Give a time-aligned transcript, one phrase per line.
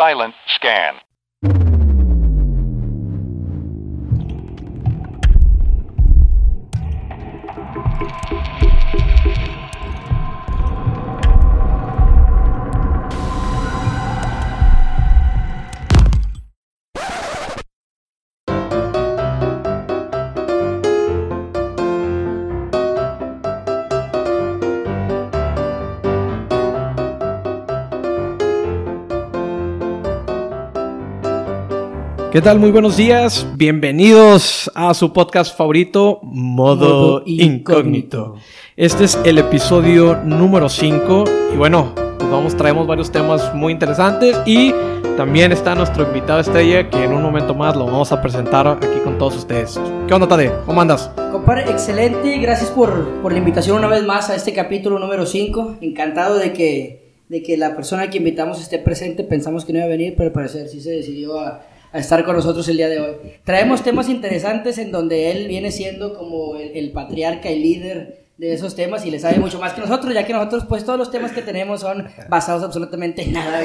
[0.00, 0.94] Silent scan.
[32.40, 32.58] ¿Qué tal?
[32.58, 33.46] Muy buenos días.
[33.58, 37.44] Bienvenidos a su podcast favorito, Modo, Modo Incógnito.
[37.44, 38.34] Incógnito.
[38.78, 44.38] Este es el episodio número 5 y bueno, pues vamos, traemos varios temas muy interesantes
[44.46, 44.72] y
[45.18, 49.00] también está nuestro invitado estrella que en un momento más lo vamos a presentar aquí
[49.04, 49.78] con todos ustedes.
[50.08, 50.50] ¿Qué onda, Tade?
[50.64, 51.10] ¿Cómo andas?
[51.30, 52.38] Compadre, excelente.
[52.38, 55.76] Gracias por, por la invitación una vez más a este capítulo número 5.
[55.82, 59.24] Encantado de que, de que la persona que invitamos esté presente.
[59.24, 61.60] Pensamos que no iba a venir, pero al parecer sí se decidió a,
[61.92, 63.16] a estar con nosotros el día de hoy.
[63.44, 68.54] Traemos temas interesantes en donde él viene siendo como el, el patriarca y líder de
[68.54, 71.10] esos temas y le sabe mucho más que nosotros, ya que nosotros pues todos los
[71.10, 73.60] temas que tenemos son basados absolutamente en nada.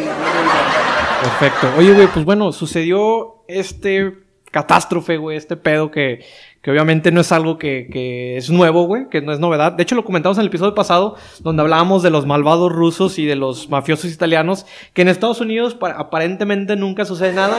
[1.21, 1.71] Perfecto.
[1.77, 4.13] Oye, güey, pues bueno, sucedió este
[4.51, 6.25] catástrofe, güey, este pedo que,
[6.65, 9.73] que obviamente no es algo que, que es nuevo, güey, que no es novedad.
[9.73, 13.27] De hecho, lo comentamos en el episodio pasado, donde hablábamos de los malvados rusos y
[13.27, 17.55] de los mafiosos italianos, que en Estados Unidos pa- aparentemente nunca sucede nada.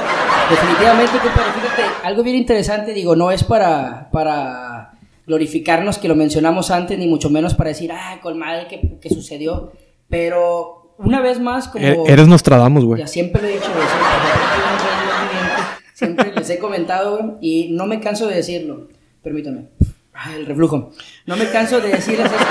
[0.51, 6.73] Definitivamente, compadre, fíjate, algo bien interesante, digo, no es para, para glorificarnos que lo mencionamos
[6.73, 9.71] antes, ni mucho menos para decir, ah, con madre que, que sucedió,
[10.09, 11.87] pero una vez más, como...
[11.87, 13.01] E- Eres Nostradamus, güey.
[13.03, 13.87] Ya siempre lo he dicho, güey,
[15.95, 18.89] siempre, les he comentado, güey, y no me canso de decirlo,
[19.27, 19.65] permítame,
[20.15, 20.93] ah, el reflujo,
[21.27, 22.47] no me canso de decirles esto,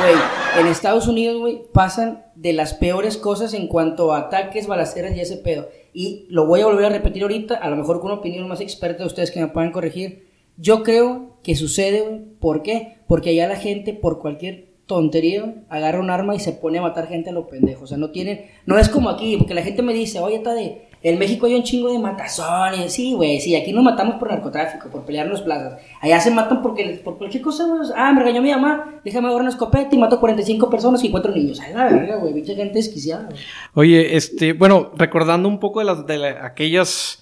[0.00, 0.14] güey,
[0.60, 5.20] en Estados Unidos, güey, pasan de las peores cosas en cuanto a ataques, balaceras y
[5.20, 8.20] ese pedo, y lo voy a volver a repetir ahorita, a lo mejor con una
[8.20, 10.26] opinión más experta de ustedes que me puedan corregir,
[10.58, 12.98] yo creo que sucede, güey, ¿por qué?
[13.08, 17.08] Porque allá la gente, por cualquier tontería, agarra un arma y se pone a matar
[17.08, 17.84] gente a los pendejos.
[17.84, 20.52] O sea, no tienen, no es como aquí, porque la gente me dice, oye, está
[20.52, 22.92] de, en México hay un chingo de matazones.
[22.92, 25.80] Sí, güey, sí, aquí nos matamos por narcotráfico, por pelear en las plazas.
[26.00, 27.80] Allá se matan porque, por cualquier cosa, güey.
[27.96, 31.32] Ah, me regañó mi mamá, déjame agarrar una escopeta y mato 45 personas y cuatro
[31.32, 31.60] niños.
[31.60, 33.28] Ay, la verga, güey, mucha gente desquiciada.
[33.74, 37.18] Oye, este, bueno, recordando un poco de las de la- aquellas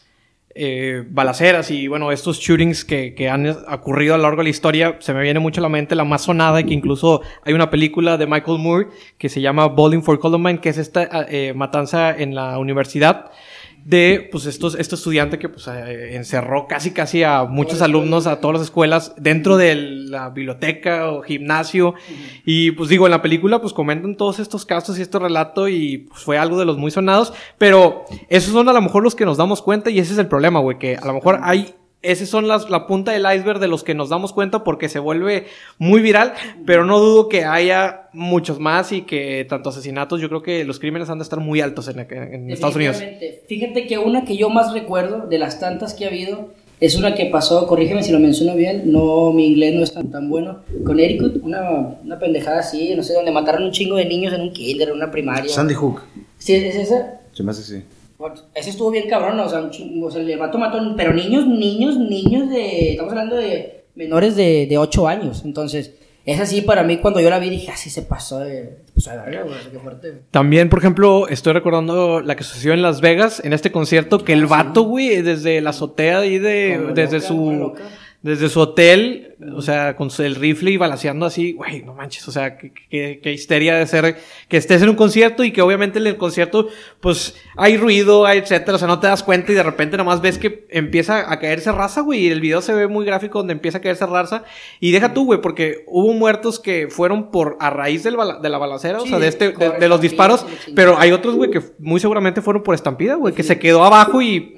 [0.54, 4.50] eh, balaceras y bueno, estos shootings que, que han ocurrido a lo largo de la
[4.50, 7.70] historia, se me viene mucho a la mente la más sonada que incluso hay una
[7.70, 12.10] película de Michael Moore que se llama Bowling for Columbine, que es esta eh, matanza
[12.10, 13.30] en la universidad
[13.84, 18.40] de pues estos este estudiante que pues eh, encerró casi casi a muchos alumnos a
[18.40, 21.94] todas las escuelas dentro de la biblioteca o gimnasio.
[22.44, 25.98] Y pues digo en la película pues comentan todos estos casos y este relato y
[25.98, 29.24] pues fue algo de los muy sonados pero esos son a lo mejor los que
[29.24, 32.28] nos damos cuenta y ese es el problema güey que a lo mejor hay esas
[32.28, 35.46] son las, la punta del iceberg de los que nos damos cuenta porque se vuelve
[35.78, 36.32] muy viral,
[36.64, 40.78] pero no dudo que haya muchos más y que tanto asesinatos, yo creo que los
[40.78, 43.02] crímenes han de estar muy altos en, en Estados Unidos.
[43.48, 46.48] Fíjate que una que yo más recuerdo de las tantas que ha habido
[46.80, 50.10] es una que pasó, corrígeme si lo menciono bien, no, mi inglés no es tan,
[50.10, 54.06] tan bueno, con Eric, una, una pendejada así, no sé, donde mataron un chingo de
[54.06, 55.52] niños en un kinder, en una primaria.
[55.52, 56.00] Sandy Hook.
[56.38, 57.20] ¿Sí es esa?
[57.32, 57.84] Se me hace así.
[58.54, 62.50] Ese estuvo bien cabrón, o sea, o sea, el vato mató, pero niños, niños, niños
[62.50, 65.94] de, estamos hablando de menores de, de 8 años, entonces,
[66.26, 69.10] es así para mí, cuando yo la vi dije, así se pasó de, se pasó
[69.10, 70.22] de verga, güey, qué fuerte.
[70.30, 74.32] También, por ejemplo, estoy recordando la que sucedió en Las Vegas, en este concierto, que
[74.32, 77.74] el vato, güey, desde la azotea ahí de, desde loca, su.
[78.22, 82.30] Desde su hotel, o sea, con el rifle y balaseando así, güey, no manches, o
[82.32, 85.98] sea, qué, qué- qué histeria de ser que estés en un concierto y que obviamente
[85.98, 86.68] en el concierto,
[87.00, 90.20] pues, hay ruido, hay etcétera, o sea, no te das cuenta y de repente nomás
[90.20, 93.54] ves que empieza a caerse raza, güey, y el video se ve muy gráfico donde
[93.54, 94.44] empieza a caerse raza,
[94.80, 98.50] y deja tú, güey, porque hubo muertos que fueron por, a raíz del bala- de
[98.50, 100.44] la balacera, o sea, de este, de, de los disparos,
[100.76, 104.20] pero hay otros, güey, que muy seguramente fueron por estampida, güey, que se quedó abajo
[104.20, 104.56] y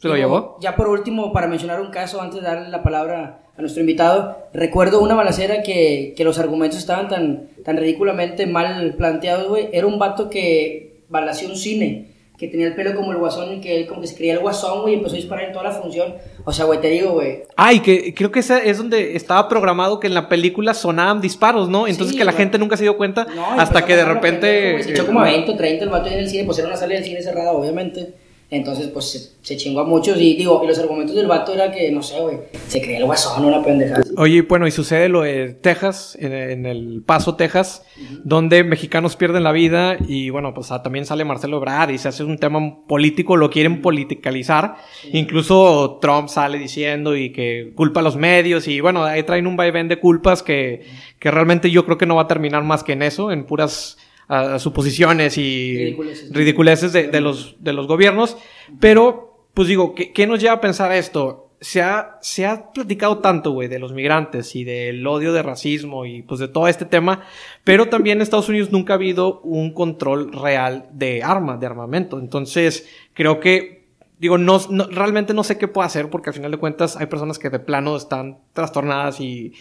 [0.00, 0.56] se lo llevó.
[0.60, 4.36] Ya por último, para mencionar un caso, antes de darle la palabra a nuestro invitado,
[4.52, 9.68] recuerdo una balacera que, que los argumentos estaban tan, tan ridículamente mal planteados, güey.
[9.72, 12.06] Era un vato que balació un cine,
[12.38, 14.38] que tenía el pelo como el guasón y que él como que se creía el
[14.38, 16.14] guasón, güey, y empezó a disparar en toda la función.
[16.46, 20.00] O sea, güey, te digo, güey, Ay, que creo que ese es donde estaba programado
[20.00, 21.86] que en la película sonaban disparos, ¿no?
[21.86, 22.42] Entonces Sí, que la güey.
[22.42, 24.46] gente nunca se dio cuenta No, hasta que de repente...
[24.46, 24.84] pendejo.
[24.84, 26.58] Se echó eh, como a 20 o 30 el vato ahí en el cine, pues
[26.58, 28.14] era una sala del cine cerrada, obviamente.
[28.50, 30.18] Entonces, pues se, se chingó a muchos.
[30.18, 33.04] Y digo, y los argumentos del vato era que, no sé, güey, se creía el
[33.04, 34.02] guasón, una pendejada.
[34.16, 37.84] Oye, bueno, y sucede lo de Texas, en, en el Paso, Texas,
[38.24, 42.08] donde mexicanos pierden la vida y bueno, pues ah, también sale Marcelo Ebrard y se
[42.08, 44.76] hace un tema político, lo quieren politicalizar.
[45.12, 49.56] Incluso Trump sale diciendo y que culpa a los medios y bueno, ahí traen un
[49.56, 50.82] vaivén de culpas que,
[51.18, 53.96] que realmente yo creo que no va a terminar más que en eso, en puras
[54.30, 56.32] ah, suposiciones y Ridiculeces.
[56.32, 58.38] ridiculeces de, de los, de los gobiernos.
[58.80, 61.48] Pero, pues digo, ¿qué, qué nos lleva a pensar esto?
[61.60, 66.06] Se ha, se ha platicado tanto, güey, de los migrantes y del odio de racismo
[66.06, 67.24] y pues de todo este tema,
[67.64, 72.18] pero también en Estados Unidos nunca ha habido un control real de armas, de armamento.
[72.18, 73.79] Entonces, creo que,
[74.20, 77.06] digo, no, no- realmente no sé qué puedo hacer porque al final de cuentas hay
[77.06, 79.52] personas que de plano están trastornadas y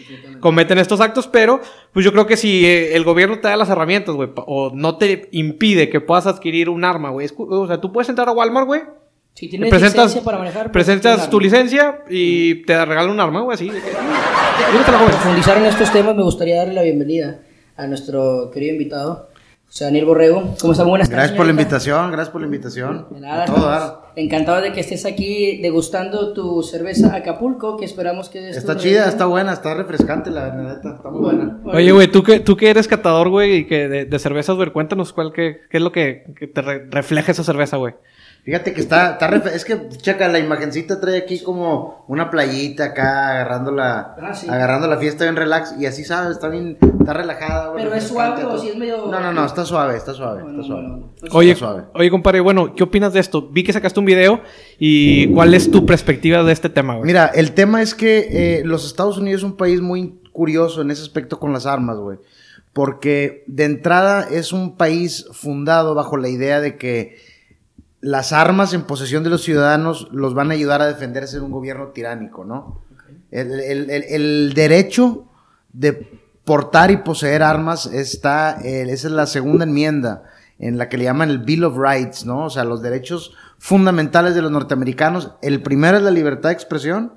[0.41, 1.61] cometen estos actos, pero
[1.93, 4.97] pues yo creo que si eh, el gobierno te da las herramientas, güey, o no
[4.97, 8.67] te impide que puedas adquirir un arma, güey, o sea, tú puedes entrar a Walmart,
[8.67, 8.81] güey,
[9.33, 13.39] Si tienes presentas, licencia para manejar, pues, presentas tu licencia y te regalan un arma,
[13.41, 13.71] güey, así.
[13.71, 15.11] "Ah, Para joven".
[15.11, 17.39] profundizar en estos temas, me gustaría darle la bienvenida
[17.77, 19.28] a nuestro querido invitado,
[19.69, 20.55] José Daniel Borrego.
[20.59, 20.83] ¿Cómo está?
[20.83, 21.17] Buenas tardes.
[21.19, 23.05] Gracias por la invitación, gracias por la invitación.
[23.11, 28.49] De nada, todo encantados de que estés aquí degustando tu cerveza Acapulco, que esperamos que...
[28.49, 31.59] Está chida, está buena, está refrescante, la neta, está muy buena.
[31.65, 34.71] Oye, güey, tú que, tú que eres catador, güey, y que de, de cervezas, güey,
[34.71, 37.93] cuéntanos cuál que, qué es lo que, que te re- refleja esa cerveza, güey.
[38.49, 43.29] Fíjate que está, está es que, checa, la imagencita trae aquí como una playita acá,
[43.29, 44.49] agarrando la, Ah, sí.
[44.49, 47.69] agarrando la fiesta bien relax, y así sabes, está bien, está relajada.
[47.69, 50.41] güey, ¿Pero es suave o si es medio- No, no, no, está suave, está suave,
[50.41, 50.87] Bueno, está suave.
[50.89, 51.83] bueno, pues- Oye, Está suave.
[51.93, 53.47] oye, compadre, bueno, ¿qué opinas de esto?
[53.51, 54.41] Vi que sacaste un video
[54.79, 57.05] y ¿cuál es tu perspectiva de este tema, güey?
[57.05, 60.89] Mira, el tema es que eh, los Estados Unidos es un país muy curioso en
[60.89, 62.17] ese aspecto con las armas, güey.
[62.73, 67.17] Porque de entrada es un país fundado bajo la idea de que
[68.01, 71.51] las armas en posesión de los ciudadanos los van a ayudar a defenderse de un
[71.51, 72.81] gobierno tiránico, ¿no?
[73.31, 75.25] El, el- el- el derecho
[75.73, 80.23] de portar y poseer armas está, eh, esa es la segunda enmienda
[80.57, 82.45] en la que le llaman el Bill of Rights, ¿no?
[82.45, 85.33] O sea, los derechos fundamentales de los norteamericanos.
[85.41, 87.13] El primero es la libertad de expresión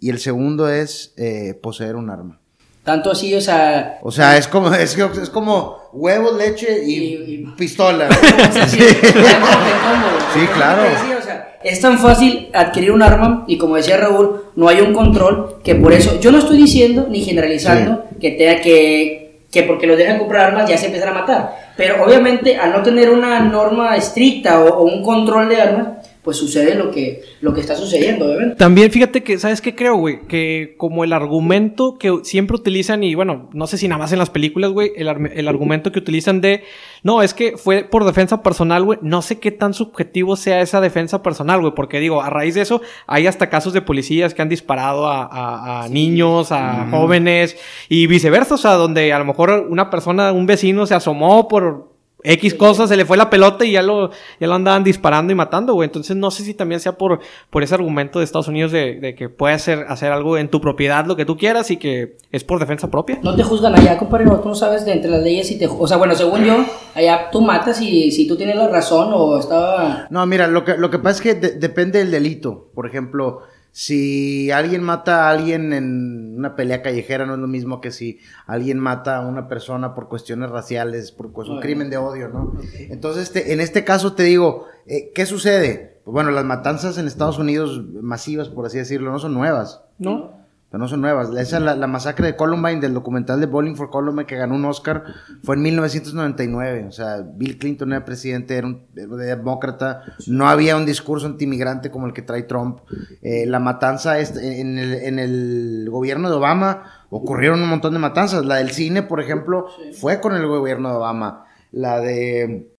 [0.00, 2.40] y el segundo es eh, poseer un arma.
[2.88, 3.98] Tanto así, o sea...
[4.02, 8.08] O sea, es como, es, es como huevos, leche y, Y- y- pistola.
[8.66, 10.82] Sí, Sí, claro.
[11.18, 14.94] o sea, es tan fácil adquirir un arma y como decía Raúl, no hay un
[14.94, 19.86] control que por eso, yo no estoy diciendo ni generalizando que tenga que, que porque
[19.86, 23.40] los dejan comprar armas ya se empiezan a matar, pero obviamente al no tener una
[23.40, 25.88] norma estricta o, o un control de armas,
[26.28, 28.56] pues sucede lo que, lo que está sucediendo, obviamente.
[28.56, 30.26] También fíjate que, ¿sabes qué creo, güey?
[30.28, 34.18] Que como el argumento que siempre utilizan, y bueno, no sé si nada más en
[34.18, 36.64] las películas, güey, el, el argumento que utilizan de,
[37.02, 40.82] no, es que fue por defensa personal, güey, no sé qué tan subjetivo sea esa
[40.82, 44.42] defensa personal, güey, porque digo, a raíz de eso hay hasta casos de policías que
[44.42, 47.56] han disparado a, a- a niños, a jóvenes,
[47.88, 51.96] y viceversa, o sea, donde a lo mejor una persona, un vecino se asomó por...
[52.24, 54.10] X cosas, se le fue la pelota y ya lo,
[54.40, 55.86] ya lo andaban disparando y matando, güey.
[55.86, 59.14] Entonces no sé si también sea por, por ese argumento de Estados Unidos de, de
[59.14, 62.42] que puedes hacer, hacer algo en tu propiedad, lo que tú quieras, y que es
[62.42, 63.20] por defensa propia.
[63.22, 65.68] No te juzgan allá, compadre, no, tú no sabes de entre las leyes si te...
[65.68, 66.56] O sea, bueno, según yo,
[66.94, 70.06] allá tú matas y si tú tienes la razón o estaba...
[70.10, 72.68] No, mira, lo que, lo que pasa es que de- depende del delito.
[72.74, 73.42] Por ejemplo,
[73.78, 78.18] si alguien mata a alguien en una pelea callejera, no es lo mismo que si
[78.44, 82.54] alguien mata a una persona por cuestiones raciales, por pues, un crimen de odio, ¿no?
[82.76, 86.00] Entonces, este, en este caso te digo, eh, ¿qué sucede?
[86.02, 89.84] Pues bueno, las matanzas en Estados Unidos masivas, por así decirlo, no son nuevas.
[89.98, 90.37] ¿No?
[90.70, 91.30] Pero no son nuevas.
[91.34, 94.66] Esa, la, la masacre de Columbine, del documental de Bowling for Columbine, que ganó un
[94.66, 95.02] Oscar,
[95.42, 96.86] fue en 1999.
[96.88, 100.02] O sea, Bill Clinton era presidente, era un era demócrata.
[100.26, 102.80] No había un discurso antimigrante como el que trae Trump.
[103.22, 108.44] Eh, la matanza en el, en el gobierno de Obama ocurrieron un montón de matanzas.
[108.44, 111.46] La del cine, por ejemplo, fue con el gobierno de Obama.
[111.72, 112.74] La de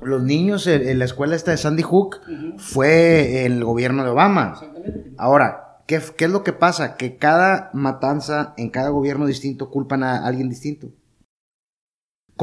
[0.00, 2.20] los niños en, en la escuela esta de Sandy Hook
[2.56, 4.52] fue el gobierno de Obama.
[4.54, 5.12] Exactamente.
[5.18, 5.71] Ahora,
[6.16, 6.96] ¿qué, es lo que pasa?
[6.96, 10.88] Que cada matanza en cada gobierno distinto culpan a alguien distinto.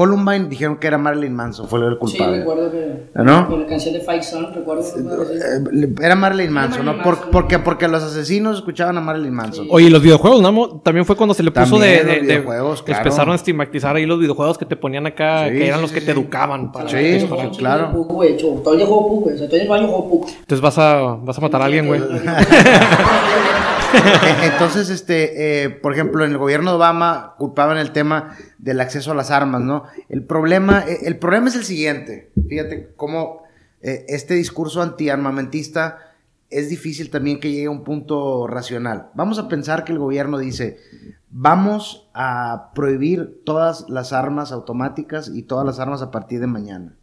[0.00, 2.38] Columbine dijeron que era Marilyn Manson, fue el Sí, culpable.
[2.38, 3.02] recuerdo que...
[3.16, 3.46] ¿No?
[3.48, 4.82] Con la canción de Fight Song, recuerdo.
[4.82, 6.94] Eh, Era Marilyn Manson, ¿no?
[6.94, 9.66] Marilyn Por- porque, porque los asesinos escuchaban a Marilyn Manson.
[9.70, 10.80] Oye, y los videojuegos, ¿no?
[10.82, 13.02] También fue cuando se le puso También de, los de- de- videojuegos, claro.
[13.02, 15.92] Empezaron a estigmatizar ahí los videojuegos que te ponían acá, Sí, que eran sí, los
[15.92, 16.18] que sí, te sí.
[16.18, 16.72] educaban.
[16.72, 17.92] Para Sí, eso, para- claro.
[17.92, 19.34] Puc, güey, cho- todo el día juego Puc, güey.
[19.34, 20.28] O sea, todo el baño juego Puc.
[20.30, 22.00] Entonces vas a, vas a matar a alguien, güey.
[24.42, 29.12] Entonces, este, eh, por ejemplo, en el gobierno de Obama culpaban el tema del acceso
[29.12, 29.84] a las armas, ¿no?
[30.08, 32.32] El problema, eh, el problema es el siguiente.
[32.48, 33.42] Fíjate cómo
[33.80, 35.98] eh, este discurso antiarmamentista
[36.50, 39.10] es difícil también que llegue a un punto racional.
[39.14, 40.78] Vamos a pensar que el gobierno dice,
[41.30, 46.96] vamos a prohibir todas las armas automáticas y todas las armas a partir de mañana.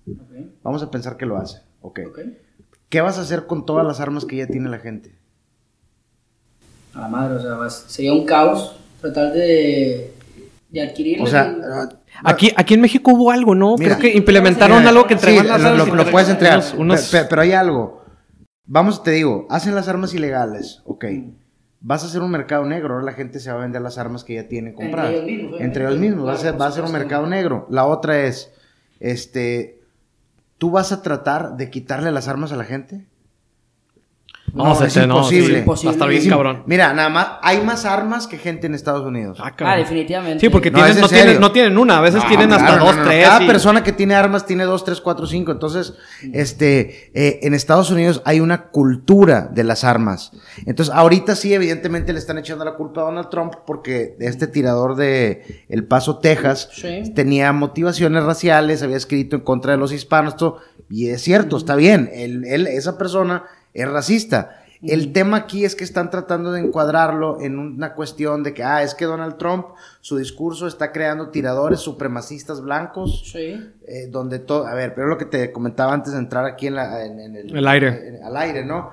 [0.63, 1.61] Vamos a pensar que lo hace.
[1.81, 2.01] Ok.
[2.07, 2.19] Ok.
[2.89, 5.17] ¿Qué vas a hacer con todas las armas que ya tiene la gente?
[6.97, 10.13] A la madre, o sea, vas- sería un caos tratar de,
[10.69, 11.21] de adquirir.
[11.21, 11.55] O sea,
[12.23, 13.75] Aquí, aquí en México hubo algo, ¿no?
[13.77, 13.95] Mira.
[13.97, 16.11] Creo que implementaron Mira, algo que entre sí, más las lo, armas lo- lo entre-
[16.11, 16.57] puedes entregar.
[16.57, 18.01] unos- unos- Pe- pe- Pero, hay algo.
[18.65, 21.05] Vamos, te digo, hacen las armas ilegales, ok.
[21.79, 24.23] Vas a hacer un mercado negro, ahora la gente se va a vender las armas
[24.23, 25.11] que ya tiene compradas.
[25.11, 25.61] ellos mismos.
[25.61, 27.67] Entre ellos mismos, va a ser, va a ser un mercado negro.
[27.69, 28.51] La otra es,
[28.99, 29.79] este,
[30.57, 33.05] ¿tú vas a tratar de quitarle las armas a la gente?
[34.53, 35.53] No, se es te- no, imposible.
[35.53, 35.87] sí, Imposible.
[35.87, 36.63] Va a estar bien cabrón.
[36.65, 39.37] Mira, nada más, hay más armas que gente en Estados Unidos.
[39.41, 40.39] Ah, Ah, definitivamente.
[40.39, 41.01] Sí, porque No, tienen, es en
[41.41, 43.27] no, tienen, no una, a veces No, tienen hasta dos, no, no, tres.
[43.27, 45.51] Cada y- persona que tiene armas tiene dos, tres, cuatro, cinco.
[45.51, 45.93] Entonces,
[46.33, 50.31] este, eh, en Estados Unidos hay una cultura de las armas.
[50.65, 54.95] Entonces, ahorita sí, evidentemente le están echando la culpa a Donald Trump porque este tirador
[54.95, 57.11] de El Paso, Texas, Sí.
[57.15, 61.75] tenía motivaciones raciales, había escrito en contra de los hispanos, todo, y es cierto, está
[61.75, 63.43] bien, él, él- esa persona
[63.81, 64.63] es racista.
[64.83, 68.83] El tema aquí es que están tratando de encuadrarlo en una cuestión de que, ah,
[68.83, 69.65] es que Donald Trump,
[70.01, 73.59] su discurso está creando tiradores supremacistas blancos, Sí.
[73.87, 76.75] eh, donde todo, a ver, pero lo que te comentaba antes de entrar aquí en,
[76.75, 78.07] la, en- en el, El aire.
[78.17, 78.91] en- al aire, ¿no?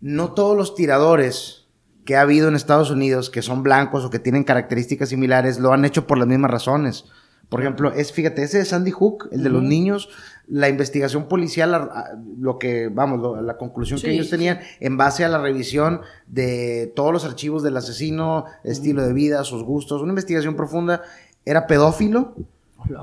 [0.00, 1.66] No todos los tiradores
[2.04, 5.72] que ha habido en Estados Unidos, que son blancos o que tienen características similares, lo
[5.72, 7.06] han hecho por las mismas razones.
[7.48, 10.08] Por ejemplo, es, fíjate, ese de Sandy Hook, el de los niños,
[10.48, 11.90] la investigación policial,
[12.38, 16.02] lo que, vamos, lo- la conclusión que ellos sí, tenían en base a la revisión
[16.26, 21.02] de todos los archivos del asesino, estilo de vida, sus gustos, una investigación profunda,
[21.44, 22.34] era pedófilo,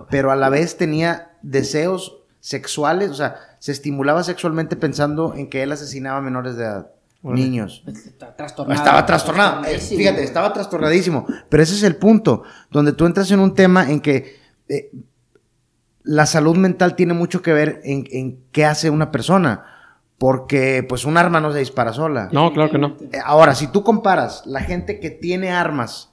[0.09, 5.63] pero a la vez tenía deseos sexuales, o sea, se estimulaba sexualmente pensando en que
[5.63, 7.41] él asesinaba menores de edad, Órale.
[7.41, 7.83] niños.
[7.87, 8.77] Está trastornado.
[8.81, 9.51] Estaba trastornado.
[9.61, 9.97] Trastornadísimo.
[9.97, 11.25] fíjate, estaba trastornadísimo.
[11.49, 14.35] Pero ese es el punto, donde tú entras en un tema en que
[14.67, 14.91] eh,
[16.03, 19.65] la salud mental tiene mucho que ver en, en qué hace una persona.
[20.17, 22.29] Porque, pues, un arma no se dispara sola.
[22.31, 22.95] No, claro que no.
[23.11, 26.11] Eh, Ahora, si tú comparas la gente que tiene armas,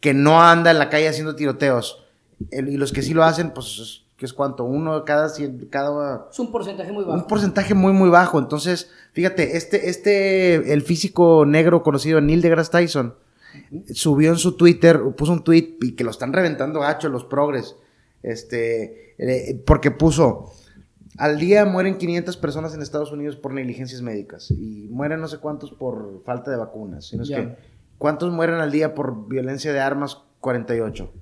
[0.00, 2.02] que no anda en la calle haciendo tiroteos,
[2.50, 4.64] el- y los que sí lo hacen, pues, es- ¿qué es cuánto?
[4.64, 7.16] Uno de cada cien, cada Es un porcentaje muy bajo.
[7.16, 8.38] un porcentaje muy, muy bajo.
[8.38, 13.14] Entonces, fíjate, este, este, el físico negro conocido Neil deGrasse Tyson,
[13.94, 17.76] subió en su Twitter, puso un tweet y que lo están reventando gacho los progres.
[18.26, 20.52] Este, eh, porque puso,
[21.16, 25.38] al día mueren 500 personas en Estados Unidos por negligencias médicas y mueren no sé
[25.38, 27.06] cuántos por falta de vacunas.
[27.06, 27.56] Sino es que,
[27.98, 30.22] ¿cuántos mueren al día por violencia de armas?
[30.40, 31.12] 48.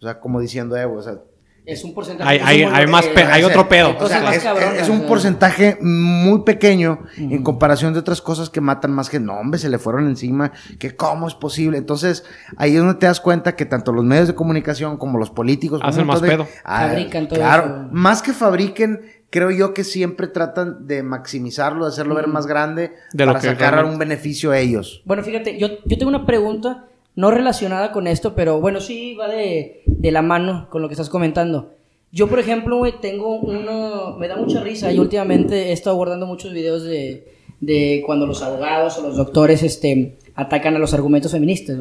[0.00, 1.22] O sea, como diciendo, Evo, o sea,
[1.66, 2.28] Es un porcentaje.
[2.28, 3.86] Hay- hay- hay más pe- hay otro pedo.
[3.88, 8.00] hay O cosas sea, más es, cabronas, es un porcentaje muy pequeño en comparación de
[8.00, 11.34] otras cosas que matan más que no, hombre, se le fueron encima, que cómo es
[11.34, 11.78] posible.
[11.78, 12.24] Entonces,
[12.58, 15.80] ahí es donde te das cuenta que tanto los medios de comunicación como los políticos
[15.82, 16.46] Hacen un más de- pedo.
[16.64, 17.88] Ah, Fabrican todo Claro, eso.
[17.92, 22.92] más que fabriquen, creo yo que siempre tratan de maximizarlo, de hacerlo ver más grande
[23.14, 25.02] De lo para que sacar realmente- algún beneficio a ellos.
[25.06, 26.84] Bueno, fíjate, yo, yo tengo una pregunta
[27.16, 30.94] no relacionada con esto, pero bueno, sí va de, de la mano con lo que
[30.94, 31.70] estás comentando.
[32.12, 36.26] Yo, por ejemplo, güey, tengo uno, me da mucha risa y últimamente he estado abordando
[36.26, 37.26] muchos videos de,
[37.60, 41.78] de cuando los abogados o los doctores este, atacan a los argumentos feministas.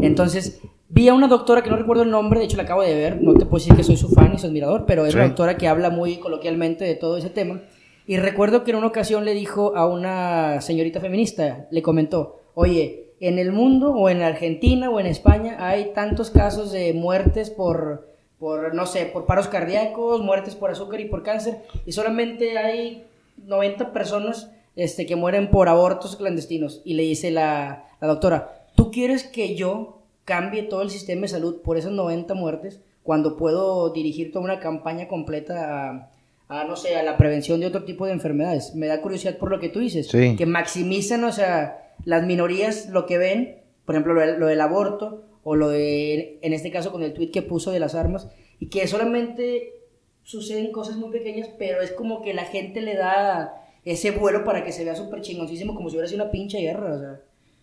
[0.00, 2.94] Entonces, vi a una doctora que no recuerdo el nombre, de hecho la acabo de
[2.94, 5.18] ver, no te puedo decir que soy su fan y su admirador, pero es Sí.
[5.18, 7.60] una doctora que habla muy coloquialmente de todo ese tema.
[8.06, 13.03] Y recuerdo que en una ocasión le dijo a una señorita feminista, le comentó, oye,
[13.20, 18.08] en el mundo o en Argentina o en España hay tantos casos de muertes por,
[18.38, 23.04] por no sé, por paros cardíacos, muertes por azúcar y por cáncer, y solamente hay
[23.46, 26.82] 90 personas este, que mueren por abortos clandestinos.
[26.84, 31.28] Y le dice la, la doctora, ¿tú quieres que yo cambie todo el sistema de
[31.28, 36.10] salud por esas 90 muertes cuando puedo dirigir toda una campaña completa a,
[36.48, 38.74] a, no sé, a la prevención de otro tipo de enfermedades?
[38.74, 40.36] Me da curiosidad por lo que tú dices, Sí.
[40.36, 44.60] que maximizan, o sea, las minorías lo que ven, por ejemplo, lo del, lo del
[44.60, 48.28] aborto o lo de, en este caso con el tweet que puso de las armas,
[48.60, 49.74] y que solamente
[50.22, 54.64] suceden cosas muy pequeñas, pero es como que la gente le da ese vuelo para
[54.64, 57.20] que se vea súper chingoncísimo, como si hubiera sido una pinche guerra, o sea.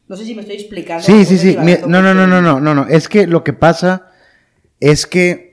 [0.07, 1.03] No sé si me estoy explicando.
[1.03, 1.49] Sí, sí, sí.
[1.49, 2.87] Divagando no, no, no, no, no, no, no.
[2.87, 4.11] Es que lo que pasa
[4.79, 5.50] es que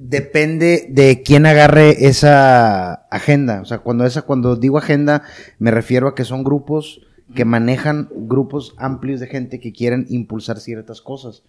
[0.00, 3.60] depende de quién agarre esa agenda.
[3.60, 5.22] O sea, cuando esa, cuando digo agenda,
[5.58, 7.02] me refiero a que son grupos
[7.34, 11.42] que manejan grupos amplios de gente que quieren impulsar ciertas cosas.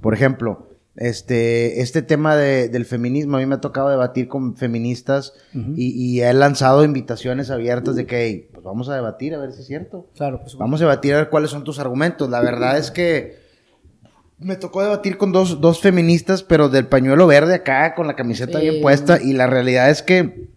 [0.00, 0.66] Por ejemplo,
[1.00, 5.32] Este, este tema de- del feminismo, a mí me ha tocado debatir con feministas
[5.76, 9.52] y, y he lanzado invitaciones abiertas de que, "Hey, pues vamos a debatir a ver
[9.52, 10.08] si es cierto.
[10.16, 12.28] Claro, pues Vamos a debatir a ver cuáles son tus argumentos.
[12.28, 13.36] La verdad es que
[14.38, 18.58] me tocó debatir con dos, dos feministas, pero del pañuelo verde acá, con la camiseta
[18.60, 18.68] Sí.
[18.68, 20.48] bien puesta, y la realidad es que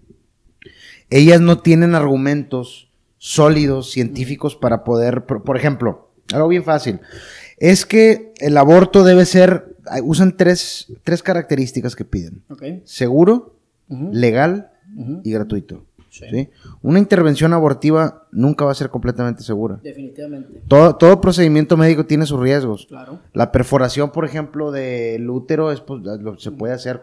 [1.10, 7.00] ellas no tienen argumentos sólidos, científicos, para poder, por, por ejemplo, algo bien fácil,
[7.58, 12.44] es que el aborto debe ser, usan tres, tres características que piden.
[12.86, 13.56] Seguro,
[14.12, 14.72] legal
[15.24, 15.86] y gratuito.
[16.12, 16.26] Sí.
[16.30, 16.50] ¿sí?
[16.82, 19.80] Una intervención abortiva nunca va a ser completamente segura.
[19.82, 20.62] Definitivamente.
[20.68, 22.86] Todo, todo procedimiento médico tiene sus riesgos.
[22.88, 23.20] Claro.
[23.34, 27.02] La perforación, por ejemplo, del útero es, pues, lo- se puede hacer.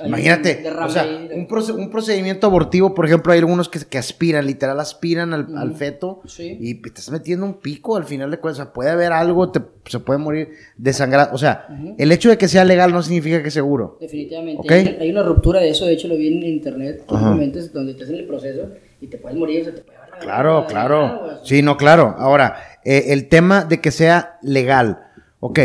[0.00, 1.04] Hay Imagínate, o sea,
[1.34, 5.56] un, proce- un procedimiento abortivo, por ejemplo, hay algunos que, que aspiran, literal aspiran al,
[5.56, 6.56] al feto Sí.
[6.60, 8.60] y te estás metiendo un pico al final de cuentas.
[8.60, 11.34] O sea, puede haber algo, te- se puede morir desangrado.
[11.34, 11.66] O sea,
[11.98, 13.96] el hecho de que sea legal no significa que es seguro.
[14.00, 14.60] Definitivamente.
[14.60, 14.70] Ok.
[14.70, 18.14] Hay, hay una ruptura de eso, de hecho lo vi en internet, donde te hacen
[18.16, 21.20] el proceso y te puedes morir, o sea, te puede llevar la Claro, claro.
[21.22, 21.36] güey.
[21.44, 22.14] Sí, no, claro.
[22.18, 25.00] Ahora, eh, el tema de que sea legal.
[25.40, 25.60] Ok,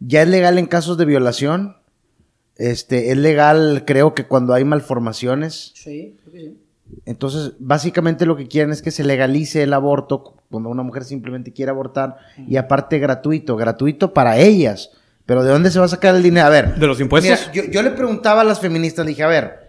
[0.00, 1.76] ya es legal en casos de violación.
[2.56, 5.72] Este, es legal, creo que cuando hay malformaciones.
[5.74, 6.58] Sí, creo que sí.
[7.04, 11.52] Entonces, básicamente lo que quieren es que se legalice el aborto cuando una mujer simplemente
[11.52, 12.16] quiere abortar
[12.46, 14.90] y aparte gratuito, gratuito para ellas.
[15.26, 16.46] Pero ¿de dónde se va a sacar el dinero?
[16.46, 16.76] A ver.
[16.76, 17.50] ¿De los impuestos?
[17.52, 19.67] mira, yo, yo le preguntaba a las feministas, le dije, a ver,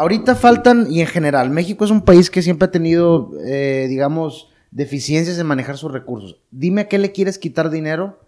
[0.00, 4.50] ahorita faltan, y en general, México es un país que siempre ha tenido, eh, digamos,
[4.70, 6.40] deficiencias en manejar sus recursos.
[6.50, 8.18] Dime a qué le quieres quitar dinero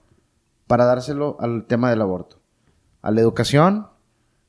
[0.67, 2.41] para dárselo al tema del aborto.
[3.01, 3.87] A la educación,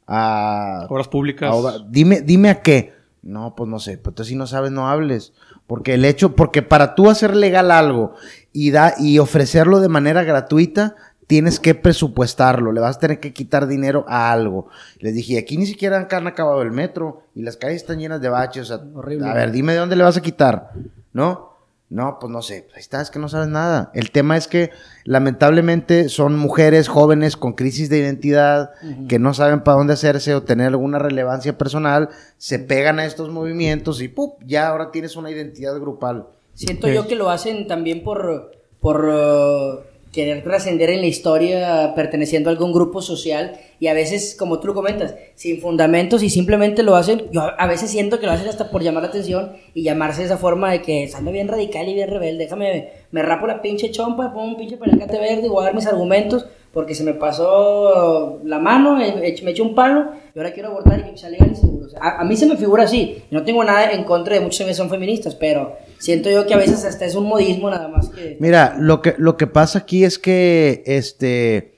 [0.06, 1.56] a Obras públicas.
[1.90, 2.94] Dime, dime a qué.
[3.22, 3.98] No, pues no sé.
[3.98, 5.34] Pues tú si no sabes, no hables.
[5.66, 8.16] Porque el hecho, porque para tú hacer legal algo
[8.52, 10.96] y da, y ofrecerlo de manera gratuita,
[11.28, 12.72] tienes que presupuestarlo.
[12.72, 14.68] Le vas a tener que quitar dinero a algo.
[15.00, 18.30] Les dije, aquí ni siquiera han acabado el metro y las calles están llenas de
[18.30, 18.70] baches.
[18.70, 19.30] O sea, Horrible.
[19.30, 20.72] a ver, dime de dónde le vas a quitar.
[21.14, 21.54] ¿No?
[21.94, 22.68] No, pues no sé.
[22.74, 23.92] Ahí está, es que no sabes nada.
[23.94, 24.72] El tema es que
[25.04, 28.72] lamentablemente son mujeres jóvenes con crisis de identidad
[29.08, 33.30] que no saben para dónde hacerse o tener alguna relevancia personal, se pegan a estos
[33.30, 34.42] movimientos y ¡pup!
[34.44, 36.26] ya ahora tienes una identidad grupal.
[36.56, 42.50] Siento yo que lo hacen también por, por uh, querer trascender en la historia perteneciendo
[42.50, 46.84] a algún grupo social y a veces, como tú lo comentas, sin fundamentos y simplemente
[46.84, 49.84] lo hacen, yo a- veces siento que lo hacen hasta por llamar la atención y
[49.84, 53.48] llamarse de esa forma de que ando bien radical y bien rebelde, déjame, me rapo
[53.48, 56.96] la pinche chompa, pongo un pinche palacate verde y voy a dar mis argumentos porque
[56.96, 61.18] se me pasó la mano, me eché un palo y ahora quiero abortar y que
[61.18, 61.88] sea legal y seguro.
[62.02, 63.24] A, mí se me figura así.
[63.30, 66.58] No tengo nada en contra de muchos que son feministas, pero siento yo que a
[66.58, 68.38] veces hasta es un modismo nada más que...
[68.40, 71.78] Mira, lo que, lo que pasa aquí es que, este,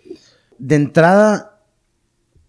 [0.59, 1.59] de entrada,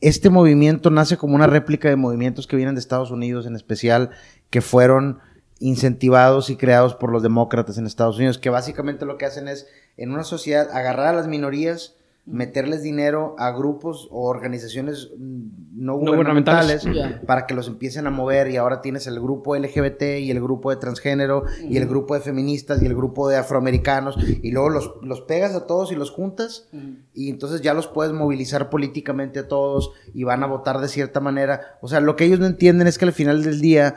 [0.00, 4.10] este movimiento nace como una réplica de movimientos que vienen de Estados Unidos, en especial,
[4.50, 5.18] que fueron
[5.58, 9.66] incentivados y creados por los demócratas en Estados Unidos, que básicamente lo que hacen es,
[9.96, 15.92] en una sociedad, agarrar a las minorías, meterles dinero a grupos o organizaciones mm, no
[15.92, 16.84] No gubernamentales
[17.26, 20.70] para que los empiecen a mover y ahora tienes el grupo LGBT y el grupo
[20.70, 24.94] de transgénero y el grupo de feministas y el grupo de afroamericanos y luego los,
[25.02, 26.68] los pegas a todos y los juntas
[27.14, 31.20] y entonces ya los puedes movilizar políticamente a todos y van a votar de cierta
[31.20, 31.78] manera.
[31.80, 33.94] O sea, lo que ellos no entienden es que al final del día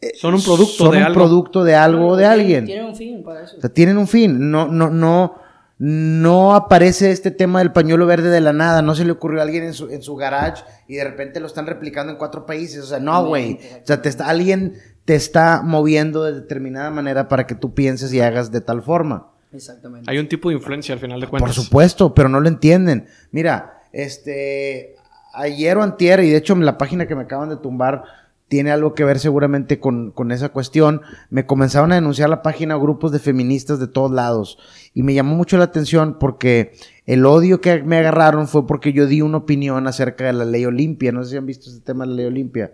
[0.00, 1.14] eh, Son un producto son de un algo.
[1.14, 2.66] producto de algo o de alguien.
[2.66, 3.56] Tienen un fin para eso.
[3.56, 4.50] O sea, tienen un fin.
[4.50, 5.36] No, no, no,
[5.82, 8.82] no aparece este tema del pañuelo verde de la nada.
[8.82, 11.46] No se le ocurrió a alguien en su, en su garage y de repente lo
[11.46, 12.84] están replicando en cuatro países.
[12.84, 13.58] O sea, no, güey.
[13.82, 14.74] O sea, te está, alguien
[15.06, 19.30] te está moviendo de determinada manera para que tú pienses y hagas de tal forma.
[19.54, 20.10] Exactamente.
[20.10, 21.56] Hay un tipo de influencia al final de cuentas.
[21.56, 23.06] Por supuesto, pero no lo entienden.
[23.30, 24.96] Mira, este,
[25.32, 28.04] ayer o antier, y de hecho la página que me acaban de tumbar
[28.50, 32.76] tiene algo que ver seguramente con, con esa cuestión, me comenzaron a denunciar la página
[32.76, 34.58] grupos de feministas de todos lados.
[34.92, 36.72] Y me llamó mucho la atención porque
[37.06, 40.64] el odio que me agarraron fue porque yo di una opinión acerca de la ley
[40.64, 41.12] Olimpia.
[41.12, 42.72] No sé si han visto este tema de la ley Olimpia.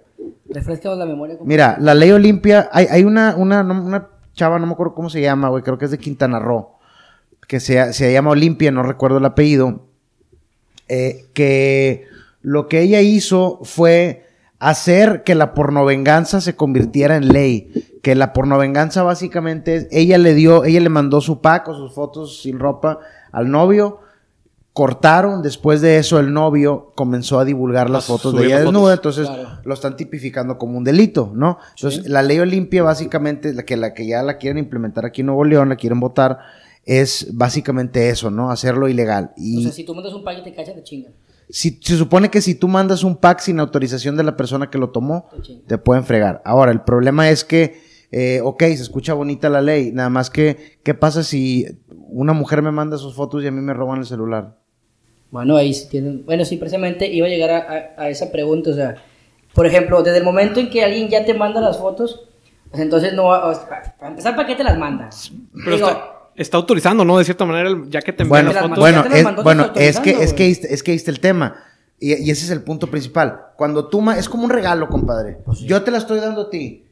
[0.49, 1.37] Refrescaos la memoria.
[1.45, 5.21] Mira, la ley Olimpia, hay, hay una, una, una chava, no me acuerdo cómo se
[5.21, 6.71] llama, güey, creo que es de Quintana Roo,
[7.47, 9.83] que se, se llama Olimpia, no recuerdo el apellido,
[10.89, 12.07] eh, que
[12.41, 14.26] lo que ella hizo fue
[14.59, 17.71] hacer que la pornovenganza se convirtiera en ley.
[18.03, 21.93] Que la pornovenganza básicamente es, ella le dio, ella le mandó su pack o sus
[21.93, 23.01] fotos sin ropa
[23.33, 24.01] al novio,
[24.73, 29.27] cortaron, después de eso el novio comenzó a divulgar las fotos de ella desnuda, entonces
[29.27, 29.49] Claro.
[29.65, 31.59] lo están tipificando como un delito, ¿no?
[31.77, 32.09] Entonces, Sí.
[32.11, 35.45] la ley Olimpia básicamente, la que, la que ya la quieren implementar aquí en Nuevo
[35.45, 36.39] León, la quieren votar,
[36.85, 38.51] es básicamente eso, ¿no?
[38.51, 39.33] Hacerlo ilegal.
[39.37, 41.13] Y O sea, si tú mandas un pack y te cachas, te chingan.
[41.49, 44.79] Si, se supone que si tú mandas un pack sin autorización de la persona que
[44.79, 45.29] lo tomó,
[45.67, 46.43] Te pueden fregar.
[46.45, 47.81] Ahora, el problema es que,
[48.11, 51.67] eh, ok, se escucha bonita la ley, nada más que, ¿qué pasa si
[52.09, 54.59] una mujer me manda sus fotos y a mí me roban el celular?
[55.31, 56.25] Bueno, ahí sí tienen.
[56.25, 58.71] Bueno, sí, precisamente iba a llegar a, a- a esa pregunta.
[58.71, 58.97] O sea,
[59.55, 62.29] por ejemplo, desde el momento en que alguien ya te manda las fotos,
[62.71, 63.47] pues entonces no va.
[63.47, 65.11] o sea, pa- para empezar, ¿para qué te las manda?
[65.65, 67.19] Pero Digo, está, está autorizando, ¿no?
[67.19, 68.79] De cierta manera, ya que te envían Bueno, las fotos.
[68.79, 71.57] bueno, te es, mandó, bueno, es que, es que, es que está el tema.
[71.99, 73.41] Y, y ese es el punto principal.
[73.57, 75.39] Cuando tú, ma- es como un regalo, compadre.
[75.45, 76.85] Pues Yo te la estoy dando a ti.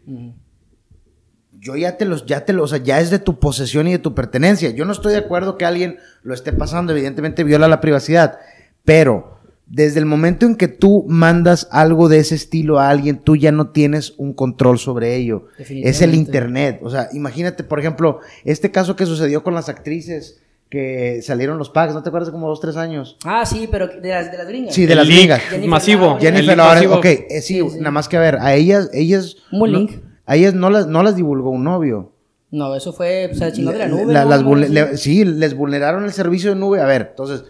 [1.52, 3.92] Yo ya te los, ya te los, o sea, ya es de tu posesión y
[3.92, 4.70] de tu pertenencia.
[4.70, 8.38] Yo no estoy de acuerdo que alguien lo esté pasando, evidentemente viola la privacidad.
[8.84, 13.34] Pero desde el momento en que tú mandas algo de ese estilo a alguien, tú
[13.36, 15.46] ya no tienes un control sobre ello.
[15.58, 16.80] Es el internet.
[16.82, 21.70] O sea, imagínate, por ejemplo, este caso que sucedió con las actrices que salieron los
[21.70, 22.30] packs, ¿no te acuerdas?
[22.30, 23.16] Como dos, tres años.
[23.24, 24.74] Ah, sí, pero de las, de las gringas.
[24.74, 25.40] Sí, de El las link gringas.
[25.42, 26.18] Jennifer masivo.
[26.18, 27.78] Jennifer Lawrence, ok, eh, sí, Sí, sí.
[27.78, 29.36] nada más que a ver, a ellas, ellas...
[29.52, 29.92] Un buen no- link.
[30.26, 32.12] A ellas no las, no las divulgó un novio.
[32.50, 33.28] No, eso fue.
[33.32, 34.12] O sea, chingó de la nube.
[34.12, 34.30] La- ¿no?
[34.30, 34.72] las Algo vulne- así.
[34.72, 36.80] le- sí, les vulneraron el servicio de nube.
[36.80, 37.44] A ver, entonces,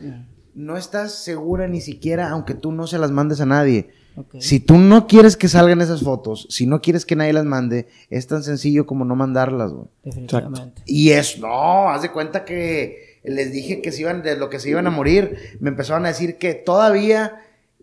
[0.54, 3.90] no estás segura ni siquiera, aunque tú no se las mandes a nadie.
[4.38, 7.88] Si tú no quieres que salgan esas fotos, si no quieres que nadie las mande,
[8.10, 9.86] es tan sencillo como no mandarlas, güey.
[10.04, 10.82] Definitivamente.
[10.86, 14.60] Y es, no, haz de cuenta que les dije que se iban, de lo que
[14.60, 17.40] se iban a morir, me empezaron a decir que todavía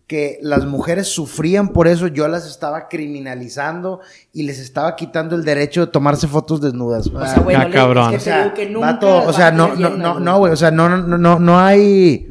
[0.07, 3.99] que las mujeres sufrían por eso, yo las estaba criminalizando
[4.33, 7.07] y les estaba quitando el derecho de tomarse fotos desnudas.
[7.07, 8.15] O sea, güey, Ah, no le- cabrón.
[8.15, 10.23] O sea, no, no, llenas, no, güey.
[10.23, 12.27] no, güey, o sea, no, no, no, no hay...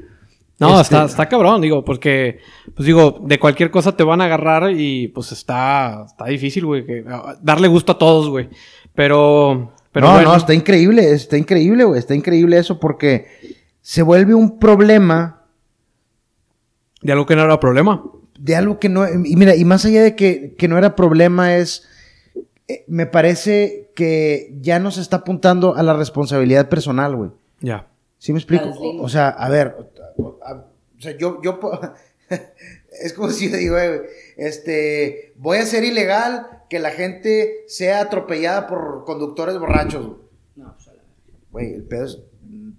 [0.61, 2.39] No, este, está, está cabrón, digo, porque,
[2.75, 6.85] pues digo, de cualquier cosa te van a agarrar y pues está, está difícil, güey,
[6.87, 8.49] que- a- darle gusto a todos, güey.
[8.95, 10.31] Pero, pero no, bueno.
[10.31, 13.27] no, está increíble, está increíble, güey, está increíble eso porque
[13.81, 15.47] se vuelve un problema
[17.03, 18.03] De algo que no era problema.
[18.39, 19.07] de algo que no...
[19.09, 21.89] Y mira, y más allá de que, que no era problema es...
[22.69, 27.31] eh, me parece que ya no se está apuntando a la responsabilidad personal, güey.
[27.61, 27.87] Ya.
[28.19, 28.67] ¿Sí me explico?
[28.69, 29.75] O, o sea, a ver,
[30.27, 31.59] o sea, yo, yo,
[33.03, 34.03] es como si yo digo, eh,
[34.37, 40.19] este, voy a ser ilegal que la gente sea atropellada por conductores borrachos, güey.
[40.57, 40.91] No, pues
[41.51, 42.71] Güey, el pedo es, mm,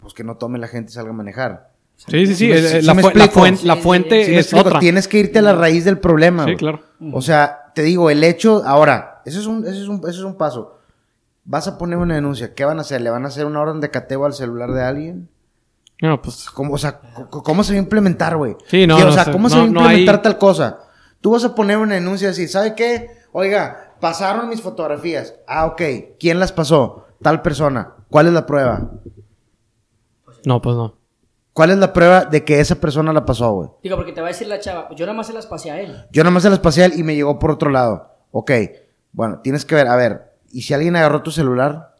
[0.00, 1.70] pues que no tome la gente y salga a manejar.
[1.96, 2.82] Sí, sí, sí.
[2.82, 3.46] La, me fu- la explico.
[3.46, 4.80] fuen- la Sí, sí, fuente ¿Sí me es otra.
[4.80, 6.80] Tienes que irte a la raíz del problema, Sí, claro.
[7.12, 10.24] O sea, te digo, el hecho, ahora, eso es un, eso es un, eso es
[10.24, 10.78] un paso.
[11.46, 13.00] Vas a poner una denuncia, ¿qué van a hacer?
[13.00, 15.28] ¿Le van a hacer una orden de cateo al celular de alguien?
[16.02, 18.56] No, pues, ¿Cómo, o sea, ¿cómo se va a implementar, güey?
[18.68, 19.32] Sí, no, ¿Qué- O no sea, sé.
[19.32, 20.80] ¿cómo se va a no implementar hay- tal cosa?
[21.20, 23.10] Tú vas a poner una denuncia así, ¿sabe qué?
[23.32, 25.34] Oiga, pasaron mis fotografías.
[25.48, 25.82] Ah, ok.
[26.20, 27.06] ¿Quién las pasó?
[27.22, 27.94] Tal persona.
[28.10, 28.90] ¿Cuál es la prueba?
[30.44, 30.94] no, pues no.
[31.52, 33.70] ¿Cuál es la prueba de que esa persona la pasó, güey?
[33.82, 35.80] Digo, porque te va a decir la chava, yo nada más se las pasé a
[35.80, 36.04] él.
[36.12, 38.10] Yo nada más se las pasé a él y me llegó por otro lado.
[38.30, 38.52] Ok.
[39.12, 41.95] Bueno, tienes que ver, a ver, ¿y si alguien agarró tu celular?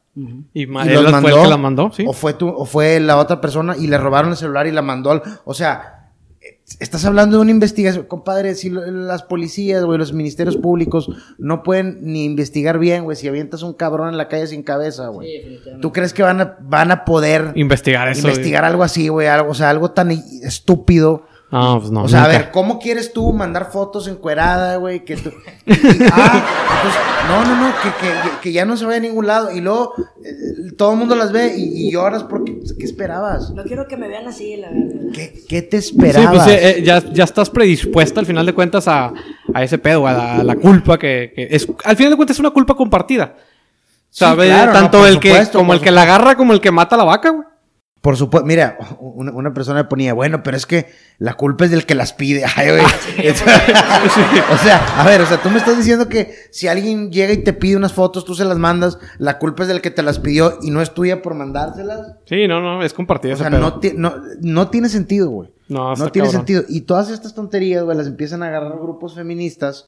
[0.54, 2.04] Y, ma- ¿Y él los fue el que la mandó, sí.
[2.08, 4.80] ¿O fue, tú, ¿O fue la otra persona y le robaron el celular y la
[4.82, 5.10] mandó?
[5.10, 8.06] al- O sea, eh, estás hablando de una investigación.
[8.06, 13.14] Compadre, si lo- las policías, güey, los ministerios públicos no pueden ni investigar bien, güey,
[13.16, 15.32] si avientas un cabrón en la calle sin cabeza, Sí, güey.
[15.36, 15.82] definitivamente.
[15.82, 18.26] ¿Tú crees que van a, van a poder Investigar eso.
[18.26, 19.26] investigar algo así, güey?
[19.26, 21.24] Algo, o sea, algo tan estúpido.
[21.50, 22.02] No, pues no.
[22.02, 22.34] o sea, nunca.
[22.34, 25.04] a ver, ¿cómo quieres tú mandar fotos encuerada, güey?
[25.04, 25.30] Que tú...
[25.64, 25.70] y-
[26.12, 26.44] ah,
[26.76, 29.52] entonces, no, no, no, que, que- que ya no se vaya a ningún lado.
[29.52, 29.92] Y luego
[30.24, 32.58] eh, todo el mundo las ve y, y lloras porque...
[32.76, 33.50] ¿Qué esperabas?
[33.50, 35.12] No quiero que me vean así, la verdad.
[35.14, 36.44] ¿Qué, qué te Sí, esperabas?
[36.44, 39.12] pues eh, eh, ya, ya estás predispuesta al final de cuentas a,
[39.54, 41.68] a ese pedo, a la, a la culpa que, que es.
[41.84, 43.36] Al final de cuentas es una culpa compartida.
[44.10, 44.48] ¿Sabes?
[44.48, 47.04] claro, Tanto el que, como el que la agarra como el que mata a la
[47.04, 47.46] vaca, güey.
[48.06, 50.86] Por supuesto, mira, una, una persona me ponía, bueno, pero es que
[51.18, 52.44] la culpa es del que las pide.
[52.56, 52.84] Ay, güey.
[54.52, 57.38] o sea, a ver, o sea, tú me estás diciendo que si alguien llega y
[57.42, 60.20] te pide unas fotos, tú se las mandas, la culpa es del que te las
[60.20, 62.14] pidió y no es tuya por mandárselas.
[62.26, 63.80] Sí, no, no, es compartida O ese sea, pedo.
[63.96, 65.50] no, no, no tiene sentido, güey.
[65.66, 66.46] No, No tiene cabrón.
[66.46, 66.62] sentido.
[66.68, 69.86] Y todas estas tonterías, güey, las empiezan a agarrar grupos feministas.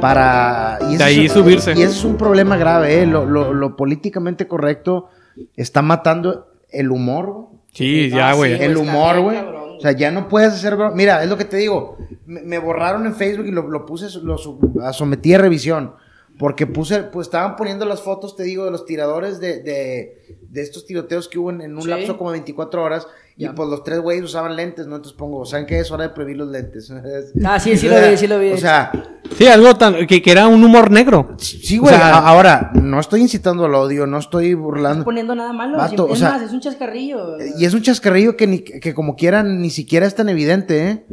[0.00, 0.78] Para...
[0.90, 1.70] Y De ahí es- subirse.
[1.76, 3.06] Y ese es un problema grave, ¿eh?
[3.06, 5.08] Lo, lo- lo políticamente correcto
[5.56, 7.46] está matando el humor, güey.
[7.72, 8.56] Sí, ya, güey.
[8.56, 9.38] sí, El humor, güey.
[9.38, 10.76] O sea, ya no puedes hacer.
[10.76, 11.96] bro- Mira, es lo que te digo.
[12.26, 14.36] Me, me borraron en Facebook y lo, lo puse, lo
[14.92, 15.94] sometí a revisión.
[16.40, 20.60] Porque puse, pues estaban poniendo las fotos, te digo, de los tiradores de, de, de
[20.62, 21.88] estos tiroteos que hubo en, en un Sí.
[21.88, 23.06] lapso como 24 horas.
[23.36, 24.96] Y pues los tres güeyes usaban lentes, ¿no?
[24.96, 25.80] Entonces pongo, ¿saben qué?
[25.80, 26.90] Es hora de prohibir los lentes.
[27.44, 28.52] Ah, sí, sí lo vi, sí lo vi.
[28.52, 28.90] O sea,
[29.38, 30.06] Sí, algo tan.
[30.06, 31.34] que, que era un humor negro.
[31.38, 31.94] sí, güey.
[31.94, 35.04] O sea- a- ahora, no estoy incitando al odio, no estoy No burlando.
[35.04, 35.76] poniendo nada malo.
[35.78, 37.36] Vato, es o sea, más, es un chascarrillo.
[37.58, 41.04] Y es un chascarrillo que, ni, que como quieran ni siquiera es tan evidente, ¿eh?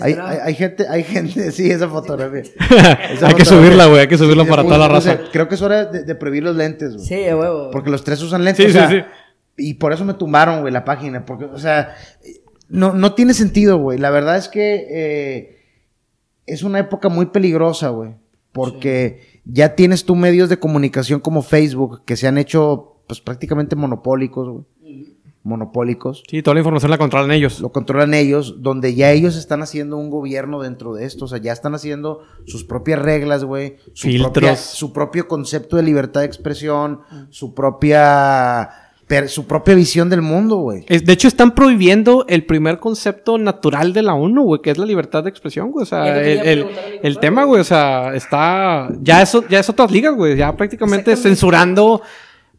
[0.00, 2.42] Hay, hay, hay gente, hay gente, sí, esa fotografía.
[3.12, 4.00] Esa hay que subirla, güey.
[4.00, 5.18] Hay que subirla Sí, para toda la raza.
[5.32, 7.06] Creo que es hora de, de prohibir los lentes, güey.
[7.06, 7.70] Sí, huevo.
[7.70, 8.64] Porque los tres usan lentes.
[8.64, 9.04] Sí, o sea, sí, sí.
[9.56, 11.24] Y por eso me tumbaron, güey, la página.
[11.26, 11.94] Porque, o sea,
[12.68, 13.98] no, no tiene sentido, güey.
[13.98, 15.56] La verdad es que eh,
[16.46, 18.14] es una época muy peligrosa, güey.
[18.52, 23.76] Porque ya tienes tú medios de comunicación como Facebook que se han hecho, pues, prácticamente
[23.76, 24.64] monopólicos, güey.
[25.42, 26.22] Monopólicos.
[26.28, 27.60] Sí, toda la información la controlan ellos.
[27.60, 31.24] Lo controlan ellos, donde ya ellos están haciendo un gobierno dentro de esto.
[31.24, 33.76] O sea, ya están haciendo sus propias reglas, güey.
[33.94, 34.32] Su Filtros.
[34.32, 37.00] propia- su propio concepto de libertad de expresión,
[37.30, 38.68] su propia,
[39.06, 40.84] per- su propia visión del mundo, güey.
[40.86, 44.84] De hecho, están prohibiendo el primer concepto natural de la ONU, güey, que es la
[44.86, 45.84] libertad de expresión, güey.
[45.84, 46.66] O sea, el,
[47.02, 48.90] el- tema, güey, o sea, está.
[49.00, 50.36] Ya eso, ya es otras ligas, güey.
[50.36, 52.02] Ya prácticamente censurando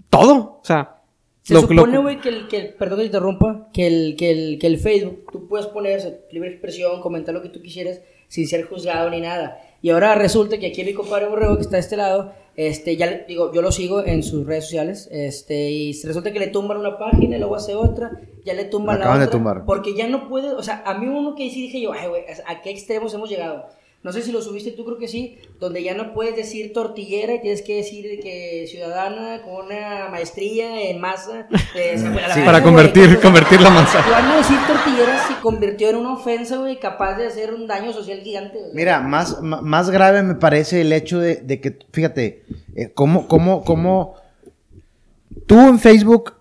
[0.10, 0.60] todo.
[0.62, 0.98] O sea.
[1.44, 4.60] Se lo- supone, güey, que el, que perdón que te interrumpa, que el, que el,
[4.60, 8.64] que el Facebook, tú puedes poner libre expresión, comentar lo que tú quisieras, sin ser
[8.66, 9.60] juzgado ni nada.
[9.82, 13.10] Y ahora resulta que aquí mi compadre Borrego, que está de este lado, este, ya
[13.28, 16.98] digo, yo lo sigo en sus redes sociales, este, y resulta que le tumban una
[17.00, 18.12] página, y luego hace otra,
[18.46, 19.66] ya le tumban la acaban de otra, tumbar.
[19.66, 22.24] porque ya no puede, o sea, a mí uno que sí dije yo, ay, güey,
[22.46, 23.66] ¿a qué extremos hemos llegado?
[24.04, 27.36] No sé si lo subiste tú, creo que sí, donde ya no puedes decir tortillera
[27.36, 31.48] y tienes que decir de que ciudadana con una maestría en masa.
[31.76, 32.06] eh, Sí.
[32.44, 34.06] Para güey, convertir- convertir la manzana.
[34.10, 38.22] Cuando decir tortillera se convirtió en una ofensa, güey, capaz de hacer un daño social
[38.22, 38.58] gigante.
[38.58, 38.72] güey.
[38.74, 42.44] Mira, más, más grave me parece el hecho de, de que, fíjate,
[42.76, 44.16] eh, cómo, cómo, cómo
[45.46, 46.34] tú en Facebook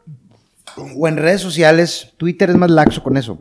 [0.96, 3.38] o en redes sociales, Twitter es más laxo con eso.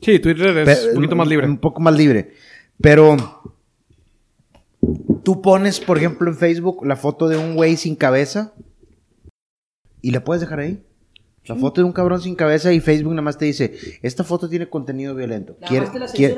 [0.00, 1.46] Sí, Twitter es un poquito más libre.
[1.46, 2.32] Un poco más libre.
[2.80, 3.16] Pero
[5.22, 8.52] tú pones, por ejemplo, en Facebook la foto de un güey sin cabeza
[10.02, 10.82] y la puedes dejar ahí.
[11.48, 13.72] La foto de un cabrón sin cabeza y Facebook nada más te dice,
[14.02, 15.52] esta foto tiene contenido violento.
[15.60, 16.34] Nada Quiere- más te la quiere-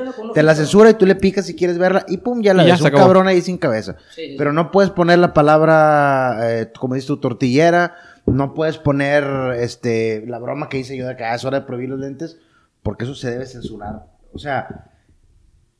[0.55, 2.73] censura te la y tú le picas si quieres verla y pum, ya la ya
[2.75, 2.81] ves.
[2.83, 3.95] Un cabrón ahí sin cabeza.
[4.13, 7.95] Sí, sí, Pero no puedes poner la palabra, eh, como dices tu tortillera,
[8.27, 9.23] no puedes poner
[9.59, 12.37] este la broma que hice yo de que ah, es hora de prohibir los lentes,
[12.83, 14.05] porque eso se debe censurar.
[14.31, 14.88] O sea,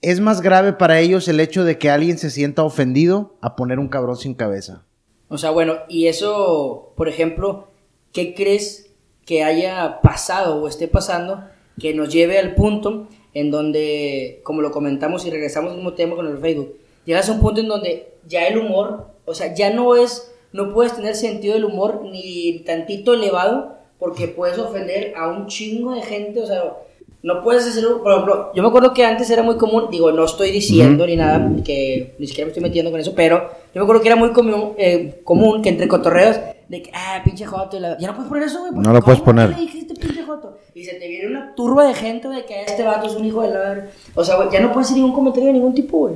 [0.01, 3.79] es más grave para ellos el hecho de que alguien se sienta ofendido a poner
[3.79, 4.85] un cabrón sin cabeza.
[5.27, 7.67] O sea, bueno, y eso, por ejemplo,
[8.13, 8.89] ¿qué crees
[9.25, 11.43] que haya pasado o esté pasando
[11.79, 16.15] que nos lleve al punto en donde, como lo comentamos y regresamos al mismo tema
[16.15, 19.71] con el Facebook, llegas a un punto en donde ya el humor, o sea, ya
[19.71, 25.27] no es, no puedes tener sentido del humor ni tantito elevado porque puedes ofender a
[25.27, 26.73] un chingo de gente, o sea,
[27.21, 30.23] no puedes hacerlo, por ejemplo, yo me acuerdo que antes era muy común, digo, no
[30.25, 33.39] estoy diciendo ni nada, que ni siquiera me estoy metiendo con eso, pero
[33.73, 37.21] yo me acuerdo que era muy común, eh, común que entre cotorreos, de que, ah,
[37.25, 38.71] pinche joto, y la- ya no puedes poner eso, güey.
[38.73, 39.49] No lo puedes ¿cómo poner.
[39.49, 40.57] le dijiste pinche joto?
[40.75, 43.41] Y se te viene una turba de gente de que este vato es un hijo
[43.41, 43.87] de la.
[44.15, 46.15] O sea, güey, ya no puedes hacer ningún comentario de ningún tipo, güey.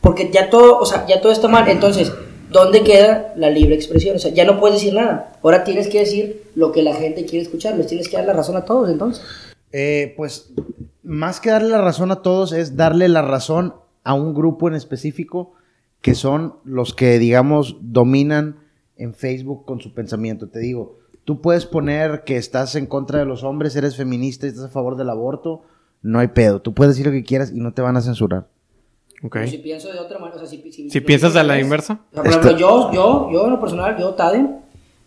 [0.00, 1.66] Porque ya todo, o sea, ya todo está mal.
[1.68, 2.12] Entonces,
[2.50, 4.16] ¿dónde queda la libre expresión?
[4.16, 5.32] O sea, ya no puedes decir nada.
[5.42, 7.76] Ahora tienes que decir lo que la gente quiere escuchar.
[7.78, 9.24] Les tienes que dar la razón a todos, entonces.
[9.76, 10.52] Eh, pues,
[11.02, 14.74] más que darle la razón a todos, es darle la razón a un grupo en
[14.74, 15.54] específico
[16.00, 18.56] que son los que, digamos, dominan
[18.96, 20.48] en Facebook con su pensamiento.
[20.48, 24.50] Te digo, tú puedes poner que estás en contra de los hombres, eres feminista y
[24.50, 25.62] estás a favor del aborto,
[26.02, 26.60] no hay pedo.
[26.62, 28.46] Tú puedes decir lo que quieras y no te van a censurar.
[29.24, 29.32] Ok.
[29.32, 31.64] Pero si pienso de otra manera, o sea, si, si, Si piensas de la es-
[31.64, 32.00] inversa.
[32.12, 34.46] O sea, por ejemplo, yo, yo, yo en lo personal, yo, Tade,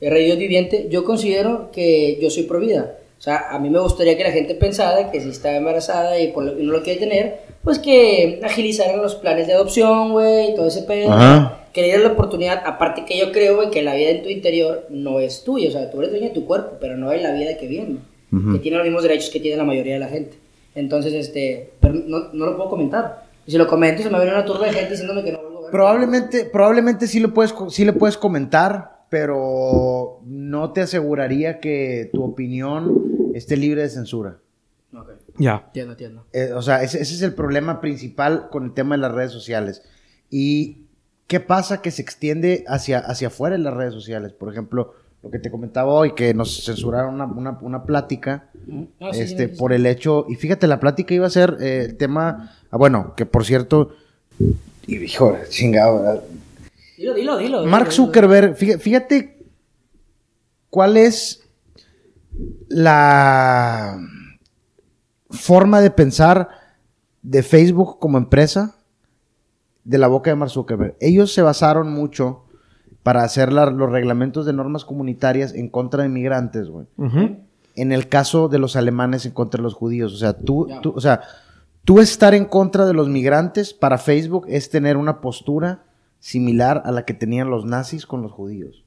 [0.02, 2.96] el rey Dios viviente, yo considero que yo soy pro vida.
[3.18, 6.32] O sea, a mí me gustaría que la gente pensara que si está embarazada y,
[6.32, 10.52] por lo- y no lo quiere tener, pues que agilizaran los planes de adopción, güey,
[10.52, 11.12] y todo ese pedo.
[11.12, 11.64] Ajá.
[11.74, 14.30] Que le dieran la oportunidad, aparte que yo creo, güey, que la vida en tu
[14.30, 15.70] interior no es tuya.
[15.70, 17.98] O sea, tú eres dueño de tu cuerpo, pero no de la vida que viene.
[18.32, 18.54] Ujú.
[18.54, 20.38] Que tiene los mismos derechos que tiene la mayoría de la gente.
[20.76, 23.26] Entonces, este, pero no, no lo puedo comentar.
[23.48, 25.58] Y si lo comento, se me viene una turba de gente diciéndome que no vuelvo
[25.60, 25.72] a ver.
[25.72, 32.24] Probablemente, probablemente sí, lo puedes, sí le puedes comentar, pero no te aseguraría que tu
[32.24, 34.38] opinión esté libre de censura.
[34.94, 35.64] Ok, Ya.
[35.68, 36.26] entiendo, entiendo.
[36.34, 39.32] Eh, o sea, ese, ese es el problema principal con el tema de las redes
[39.32, 39.82] sociales.
[40.30, 40.86] ¿Y
[41.28, 44.34] qué pasa que se extiende hacia, hacia afuera en las redes sociales?
[44.34, 44.94] Por ejemplo,
[45.24, 48.50] lo que te comentaba hoy, que nos censuraron una, una- una plática
[49.00, 49.60] Ah, sí, este, sí, sí.
[49.60, 50.26] por el hecho...
[50.30, 52.54] Y fíjate, la plática iba a ser eh, el tema...
[52.72, 53.92] ah, bueno, que por cierto...
[54.86, 56.24] Y hijo, chingado, ¿verdad?
[56.98, 57.66] Dilo, dilo, dilo.
[57.66, 57.92] Mark.
[57.92, 59.46] Zuckerberg, fíjate,
[60.70, 61.44] cuál es
[62.70, 63.98] la
[65.30, 66.50] forma de pensar
[67.22, 68.76] de Facebook como empresa
[69.84, 70.96] de la boca de Mark Zuckerberg.
[71.00, 72.46] Ellos se basaron mucho
[73.04, 76.88] para hacer la- los reglamentos de normas comunitarias en contra de migrantes, güey.
[77.76, 80.14] En el caso de los alemanes en contra de los judíos.
[80.14, 81.22] O sea, tú- o sea,
[81.86, 85.84] tú estar en contra de los migrantes para Facebook es tener una postura
[86.28, 88.84] similar a la que tenían los nazis con los judíos.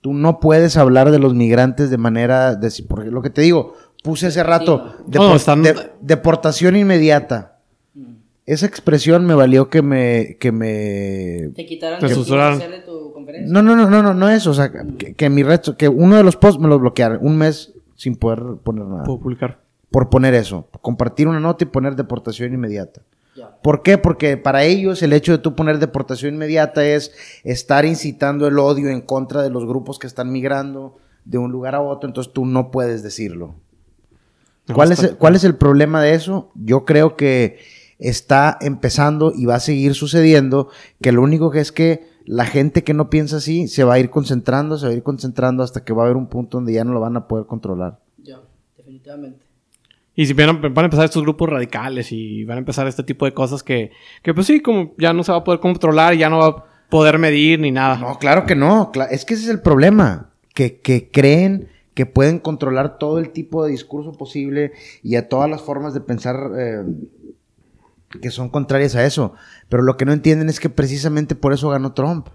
[0.00, 3.74] Tú no puedes hablar de los migrantes de manera, de, porque lo que te digo,
[4.02, 5.04] puse hace rato, Sí.
[5.12, 7.60] depor- No, están- de- deportación inmediata.
[7.94, 8.14] Mm.
[8.46, 13.52] Esa expresión me valió que me, que me Te quitaron Te de tu conferencia.
[13.52, 16.16] no, no, no, no, no, no eso, o sea, que, que mi red, que uno
[16.16, 19.04] de los posts me lo bloquearon, un mes sin poder poner nada.
[19.04, 19.60] Puedo publicar.
[19.92, 23.02] Por poner eso, compartir una nota y poner deportación inmediata.
[23.62, 23.98] ¿Por qué?
[23.98, 27.12] Porque para ellos el hecho de tú poner deportación inmediata es
[27.44, 31.74] estar incitando el odio en contra de los grupos que están migrando de un lugar
[31.74, 33.54] a otro, entonces tú no puedes decirlo.
[34.72, 36.50] ¿Cuál es, ¿Cuál es el problema de eso?
[36.54, 37.58] Yo creo que
[37.98, 40.68] está empezando y va a seguir sucediendo,
[41.00, 43.98] que lo único que es que la gente que no piensa así se va a
[43.98, 46.72] ir concentrando, se va a ir concentrando hasta que va a haber un punto donde
[46.72, 47.98] ya no lo van a poder controlar.
[48.18, 48.40] Ya,
[48.76, 49.44] definitivamente.
[50.14, 53.02] Y si van a, van a empezar estos grupos radicales y van a empezar este
[53.02, 56.14] tipo de cosas que, que pues sí, como ya no se va a poder controlar,
[56.14, 57.96] ya no va a poder medir ni nada.
[57.96, 58.92] No, claro que no.
[59.10, 60.28] es que ese es el problema.
[60.54, 64.72] Que, que creen que pueden controlar todo el tipo de discurso posible
[65.02, 66.84] y a todas las formas de pensar eh,
[68.20, 69.34] que son contrarias a eso.
[69.68, 72.28] Pero lo que no entienden es que precisamente por eso ganó Trump.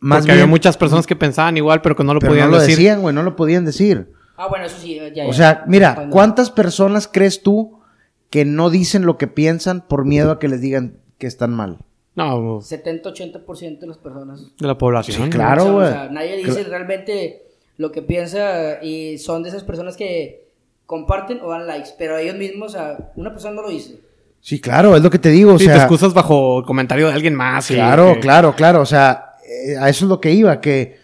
[0.00, 2.56] Más Porque había muchas personas que pensaban igual, pero que no lo pero podían no
[2.56, 2.76] lo decir.
[2.76, 4.12] decían, güey, no lo podían decir.
[4.42, 5.08] Ah, bueno, eso sí, ya.
[5.12, 5.26] ya.
[5.28, 7.80] O sea, mira, Cuando- ¿cuántas personas crees tú
[8.30, 11.78] que no dicen lo que piensan por miedo a que les digan que están mal?
[12.14, 14.42] No, 70-80% de las personas.
[14.58, 15.24] de la población.
[15.24, 15.62] Sí, claro.
[15.62, 15.86] O sea, güey.
[15.86, 17.42] o sea, nadie dice realmente
[17.78, 20.48] lo que piensa y son de esas personas que
[20.86, 23.98] comparten o dan likes, pero ellos mismos, o sea, una persona no lo dice.
[24.40, 25.54] Sí, claro, es lo que te digo.
[25.54, 27.68] O Sí, sea, te excusas bajo el comentario de alguien más.
[27.68, 28.80] Claro, claro, claro.
[28.82, 30.98] O sea, eh, a eso es lo que iba, que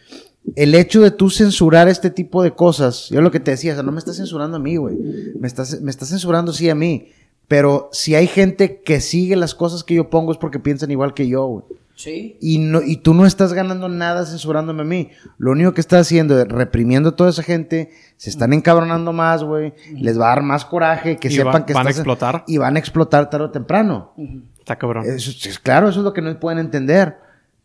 [0.57, 3.75] el hecho de tú censurar este tipo de cosas, yo lo que te decía, o
[3.75, 4.97] sea, no me estás censurando a mí, güey.
[5.39, 7.09] Me estás, me estás censurando sí a mí.
[7.49, 11.15] Pero si hay gente que sigue las cosas que yo pongo es porque piensan igual
[11.15, 11.65] que yo, güey.
[11.95, 12.37] Sí.
[12.41, 15.11] Y, no, y tú no estás ganando nada censurándome a mí.
[15.39, 17.91] Lo único que estás haciendo es reprimiendo a toda esa gente.
[18.17, 19.73] Se están encabronando más, güey.
[19.95, 22.45] Les va a dar más coraje que Y sepan va- que van a explotar.
[22.47, 24.13] Y van a explotar tarde o temprano.
[24.59, 25.05] Está cabrón.
[25.07, 25.33] Eso,
[25.63, 27.17] claro, eso es lo que no pueden entender.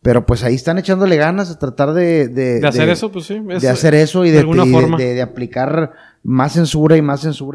[0.04, 2.28] Pero pues ahí están echándole ganas a tratar de...
[2.28, 3.40] De, de hacer eso, pues sí.
[3.48, 4.98] es- de hacer eso y de de, alguna y de- forma.
[4.98, 7.54] de- de aplicar más censura y más censura.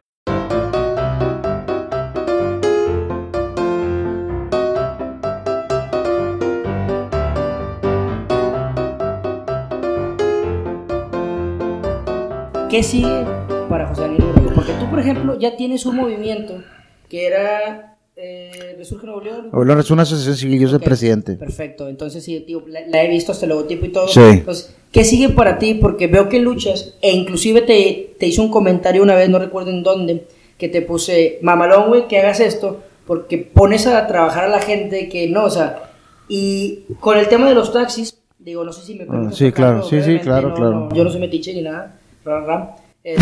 [12.69, 13.25] ¿Qué sigue
[13.67, 14.23] para José Daniel?
[14.53, 16.61] Porque tú, por ejemplo, ya tienes un movimiento
[17.09, 19.79] que era eh, Resurge Nuevo León.
[19.79, 21.35] Es una asociación civil, yo soy presidente.
[21.35, 24.07] Perfecto, entonces sí, tío, la, la he visto hasta el logotipo y todo.
[24.09, 24.19] Sí.
[24.19, 25.75] Entonces, ¿qué sigue para ti?
[25.75, 29.69] Porque veo que luchas e inclusive te, te hice un comentario una vez, no recuerdo
[29.69, 30.27] en dónde,
[30.57, 35.07] que te puse, mamalón, güey, que hagas esto, porque pones a trabajar a la gente
[35.07, 35.91] que no, o sea,
[36.27, 39.51] y con el tema de los taxis, digo, no sé si me permites Ah, sí,
[39.53, 40.71] claro, sí, sí, claro, no, claro.
[40.71, 41.95] no, yo no soy metiche ni nada.
[43.01, 43.21] Este,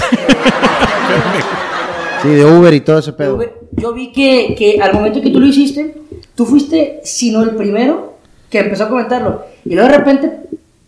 [2.28, 3.38] Sí, de Uber y todo ese pedo.
[3.38, 5.96] vi- Yo vi que, que al momento que tú lo hiciste,
[6.36, 8.14] tú fuiste, sino el primero
[8.50, 9.44] que empezó a comentarlo.
[9.66, 10.32] Y luego de repente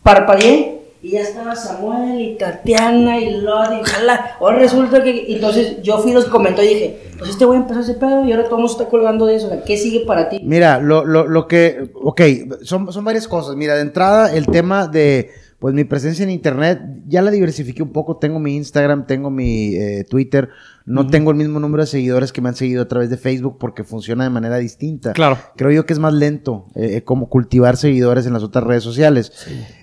[0.04, 4.36] parpadeé y ya estaba Samuel y Tatiana y Lodi y jala.
[4.40, 5.26] Ahora resulta que.
[5.34, 8.32] Entonces yo fui y los comentó y dije: Pues este güey empezó ese pedo y
[8.32, 9.48] ahora todo el mundo está colgando de eso.
[9.48, 10.40] O sea, ¿qué sigue para ti?
[10.44, 12.22] Mira, lo, lo, lo que, ok,
[12.64, 13.56] son, son varias cosas.
[13.56, 17.92] Mira, de entrada, el tema de, pues mi presencia en Internet, ya la diversifiqué un
[17.92, 18.18] poco.
[18.18, 20.50] Tengo mi Instagram, tengo mi eh, Twitter.
[20.86, 23.58] No tengo el mismo número de seguidores que me han seguido a través de Facebook
[23.60, 25.14] porque funciona de manera distinta.
[25.14, 25.38] Claro.
[25.56, 28.84] Creo yo que es más lento eh, eh, como cultivar seguidores en las otras redes
[28.84, 29.32] sociales.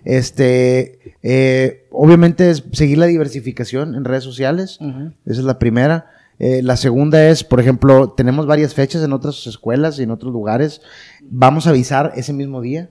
[0.05, 4.79] Este, eh, obviamente es seguir la diversificación en redes sociales.
[5.25, 6.07] Esa es la primera.
[6.39, 10.33] Eh, la segunda es, por ejemplo, tenemos varias fechas en otras escuelas y en otros
[10.33, 10.83] lugares.
[11.23, 12.91] Vamos a avisar ese mismo día.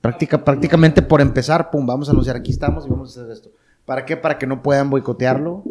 [0.00, 3.50] Práctica, prácticamente por empezar, pum, vamos a anunciar aquí estamos y vamos a hacer esto.
[3.84, 4.16] ¿Para qué?
[4.16, 5.64] Para que no puedan boicotearlo.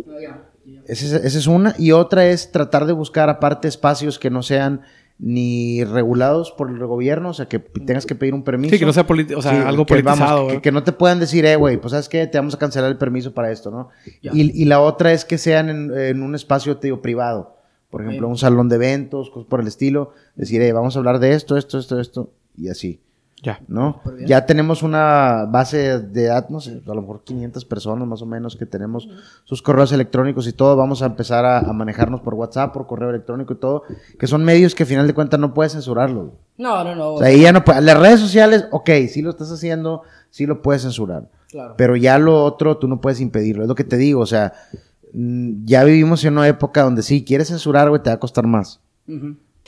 [0.86, 1.76] Esa es, esa es una.
[1.78, 4.82] Y otra es tratar de buscar aparte espacios que no sean
[5.20, 8.74] ni regulados por el gobierno, o sea, que tengas que pedir un permiso.
[8.74, 10.40] Sí, que no sea o sea, Sí, algo que, vamos, politizado.
[10.42, 10.62] que, güey.
[10.62, 12.98] que no te puedan decir, eh, güey, pues sabes qué, te vamos a cancelar el
[12.98, 13.90] permiso para esto, ¿no?
[14.22, 17.56] Y, y la otra es que sean en, en un espacio, te digo, privado.
[17.90, 20.12] Por ejemplo, un salón de eventos, cosas por el estilo.
[20.36, 23.00] Decir, eh, vamos a hablar de esto, esto, esto, esto, y así.
[23.44, 23.60] Ya.
[23.68, 24.02] ¿no?
[24.26, 28.26] Ya tenemos una base de datos, no sé, a lo mejor 500 personas más o
[28.26, 29.08] menos que tenemos
[29.44, 30.76] sus correos electrónicos y todo.
[30.76, 33.84] Vamos a empezar a, a manejarnos por WhatsApp, por correo electrónico y todo,
[34.20, 36.34] que son medios que a final de cuentas no puedes censurarlo.
[36.58, 37.14] No, no, no.
[37.14, 40.48] O sea, ahí ya no puede- Las redes sociales, ok, sí lo estás haciendo, sí
[40.48, 41.30] lo puedes censurar.
[41.52, 41.76] claro.
[41.78, 43.62] Pero ya lo otro tú no puedes impedirlo.
[43.64, 44.54] Es lo que te digo, o sea,
[45.14, 48.48] mm, ya vivimos en una época donde sí, quieres censurar, güey, te va a costar
[48.48, 48.82] más.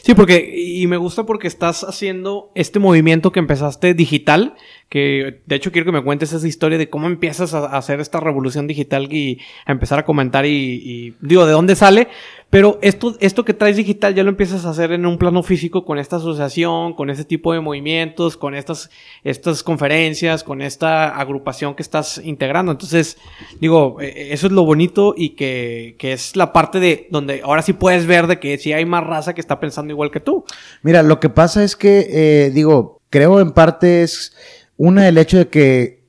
[0.02, 4.56] Sí, porque, y me gusta porque estás haciendo este movimiento que empezaste digital,
[4.88, 8.20] que de hecho quiero que me cuentes esa historia de cómo empiezas a hacer esta
[8.20, 12.08] revolución digital y a empezar a comentar y, y digo, de dónde sale,
[12.50, 15.86] pero esto, esto que traes digital ya lo empiezas a hacer en un plano físico
[15.86, 18.90] con esta asociación, con este tipo de movimientos, con estas,
[19.24, 22.72] estas conferencias, con esta agrupación que estás integrando.
[22.72, 23.18] Entonces,
[23.60, 27.62] digo, eh, eso es lo bonito y que, que es la parte de donde ahora
[27.62, 30.44] sí puedes ver de que sí hay más raza que está pensando igual que tú.
[30.82, 34.36] Mira, lo que pasa es que, eh, digo, creo en parte es
[34.76, 36.00] una el hecho de que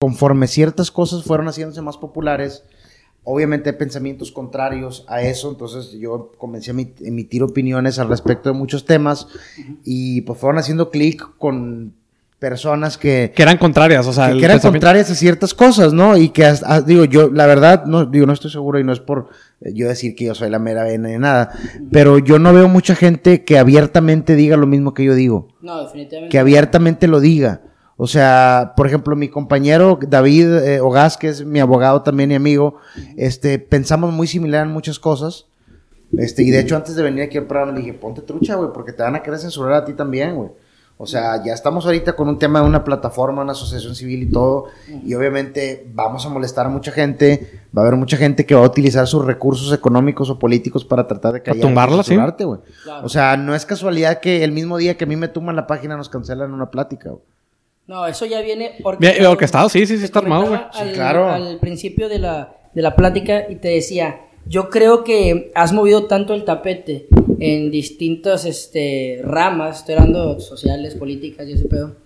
[0.00, 2.64] conforme ciertas cosas fueron haciéndose más populares,
[3.24, 8.50] obviamente hay pensamientos contrarios a eso, entonces yo comencé a emi- emitir opiniones al respecto
[8.50, 9.28] de muchos temas
[9.84, 11.92] y pues fueron haciendo clic con
[12.38, 16.16] personas que, Que eran contrarias, o sea, que, eran contrarias a ciertas cosas, ¿no?
[16.16, 18.94] Y que, hasta- ah, digo, yo, la verdad, no, digo, no estoy seguro y no
[18.94, 19.28] es por
[19.60, 21.52] eh, yo decir que yo soy la mera vena de nada,
[21.92, 25.82] pero yo no veo mucha gente que abiertamente diga lo mismo que yo digo, No,
[25.84, 26.32] definitivamente.
[26.32, 27.60] que abiertamente lo diga.
[28.02, 32.34] O sea, por ejemplo, mi compañero David eh, Ogaz, que es mi abogado también y
[32.34, 32.76] amigo,
[33.18, 35.48] este, pensamos muy similar en muchas cosas.
[36.16, 38.70] Este, y de hecho, antes de venir aquí al programa, le dije, ponte trucha, güey,
[38.72, 40.48] porque te van a querer censurar a ti también, güey.
[40.96, 44.30] O sea, ya estamos ahorita con un tema de una plataforma, una asociación civil y
[44.30, 44.68] todo,
[45.04, 48.62] y obviamente vamos a molestar a mucha gente, va a haber mucha gente que va
[48.62, 52.16] a utilizar sus recursos económicos o políticos para tratar de callar tumbarla, sí.
[53.02, 55.66] O sea, no es casualidad que el mismo día que a mí me tumban la
[55.66, 57.22] página nos cancelan una plática, güey.
[57.90, 60.60] No, eso ya viene Bien, orquestado, sí, sí, sí, está armado, güey.
[60.72, 61.28] Sí, al, claro.
[61.28, 66.04] al principio de la, de la plática y te decía, yo creo que has movido
[66.04, 67.08] tanto el tapete
[67.40, 71.96] en distintas este, ramas, estoy hablando sociales, políticas y ese pedo,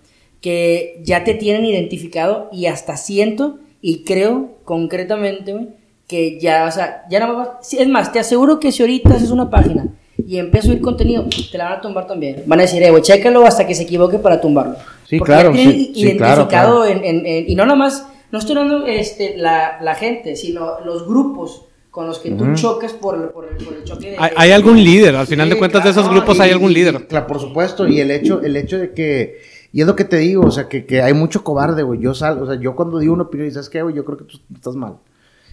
[0.41, 5.67] que ya te tienen identificado y hasta siento y creo concretamente, güey,
[6.07, 9.29] que ya, o sea, ya nada más, es más, te aseguro que si ahorita haces
[9.29, 9.85] una página
[10.17, 12.41] y empieza a subir contenido, te la van a tumbar también.
[12.47, 14.77] Van a decir, eh, güey, chécalo hasta que se equivoque para tumbarlo.
[15.07, 16.85] Sí, Porque claro, ya tienen sí, sí, identificado claro, claro.
[16.85, 20.79] en- en- en- y no nada más, no estoy hablando este, la, la gente, sino
[20.83, 24.17] los grupos con los que tú chocas por, por el, por el choque de...
[24.19, 26.51] Hay, hay algún líder, al final Sí, de cuentas de esos claro, grupos y- hay
[26.51, 27.07] algún y- líder.
[27.07, 29.37] Claro, por supuesto, y el hecho, el hecho de que,
[29.71, 31.99] y es lo que te digo, o sea, que, que hay mucho cobarde, güey.
[32.01, 34.17] Yo sal, o sea, yo cuando digo una opinión y sabes qué, güey, yo creo
[34.17, 34.95] que tú estás mal.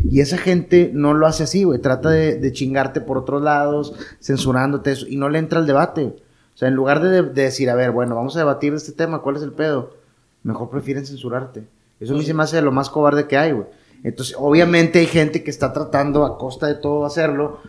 [0.02, 1.78] Y esa gente no lo hace así, güey.
[1.80, 6.12] Trata de, de chingarte por otros lados, censurándote eso, y no le entra el debate.
[6.54, 8.92] O sea, en lugar de, de decir, a ver, bueno, vamos a debatir de este
[8.92, 9.94] tema, ¿cuál es el pedo?
[10.42, 11.64] Mejor prefieren censurarte.
[12.00, 13.66] Eso a mí se me hace lo más cobarde que hay, güey.
[14.02, 17.60] Entonces, obviamente hay gente que está tratando a costa de todo hacerlo,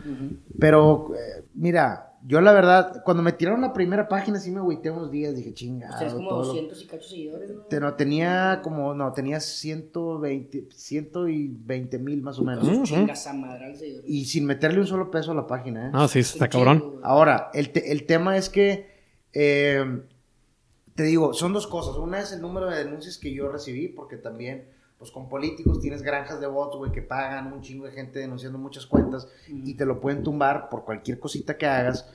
[0.58, 4.90] pero eh, mira, yo la verdad, cuando me tiraron la primera página sí me agüité
[4.90, 5.94] unos días, dije, chingado.
[5.98, 7.62] Tienes como todo lo- 200 y cacho seguidores, ¿no?
[7.64, 12.66] Te- no, tenía como, no, tenía 120, 120 mil más o menos.
[12.66, 12.84] Ujú.
[12.84, 14.08] Chingas a madral seguidores.
[14.10, 15.90] Y sin meterle un solo peso a la página, ¿eh?
[15.92, 17.00] No, sí, está cabrón.
[17.02, 18.86] Ahora, el, te- el tema es que,
[19.32, 19.84] eh,
[20.94, 21.96] te digo, son dos cosas.
[21.96, 24.68] Una es el número de denuncias que yo recibí, porque también,
[25.04, 28.58] pues con políticos tienes granjas de bots, güey, que pagan un chingo de gente denunciando
[28.58, 32.08] muchas cuentas y te lo pueden tumbar por cualquier cosita que hagas.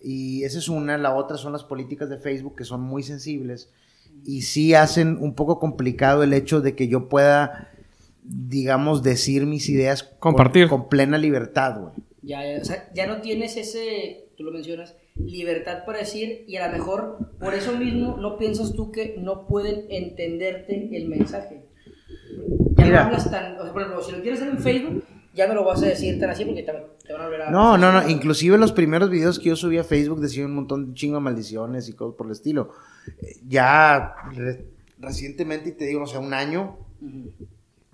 [0.00, 0.96] Y esa es una.
[0.96, 3.68] La otra son las políticas de Facebook, que son muy sensibles
[4.24, 7.72] y sí hacen un poco complicado el hecho de que yo pueda,
[8.22, 10.68] digamos, decir mis ideas con- Compartir.
[10.68, 11.94] con, plena libertad, güey.
[12.22, 16.56] Ya, ya, o sea, ya no tienes ese, tú lo mencionas, libertad para decir y
[16.56, 21.65] a lo mejor por eso mismo no piensas tú que no pueden entenderte el mensaje.
[22.76, 23.00] Ya Mira.
[23.02, 25.04] no hablas tan, o sea, por ejemplo, si lo quieres hacer en Facebook,
[25.34, 26.72] ya no lo vas a decir tan así porque te,
[27.06, 27.50] te van a volver a...
[27.50, 28.08] No, no, no.
[28.08, 31.20] Inclusive los primeros videos que yo subí a Facebook decían un montón de chingo de
[31.22, 32.70] maldiciones y cosas por el estilo.
[33.20, 34.66] Eh, Ya re-
[34.98, 36.78] recientemente, y te digo, o sea, un año.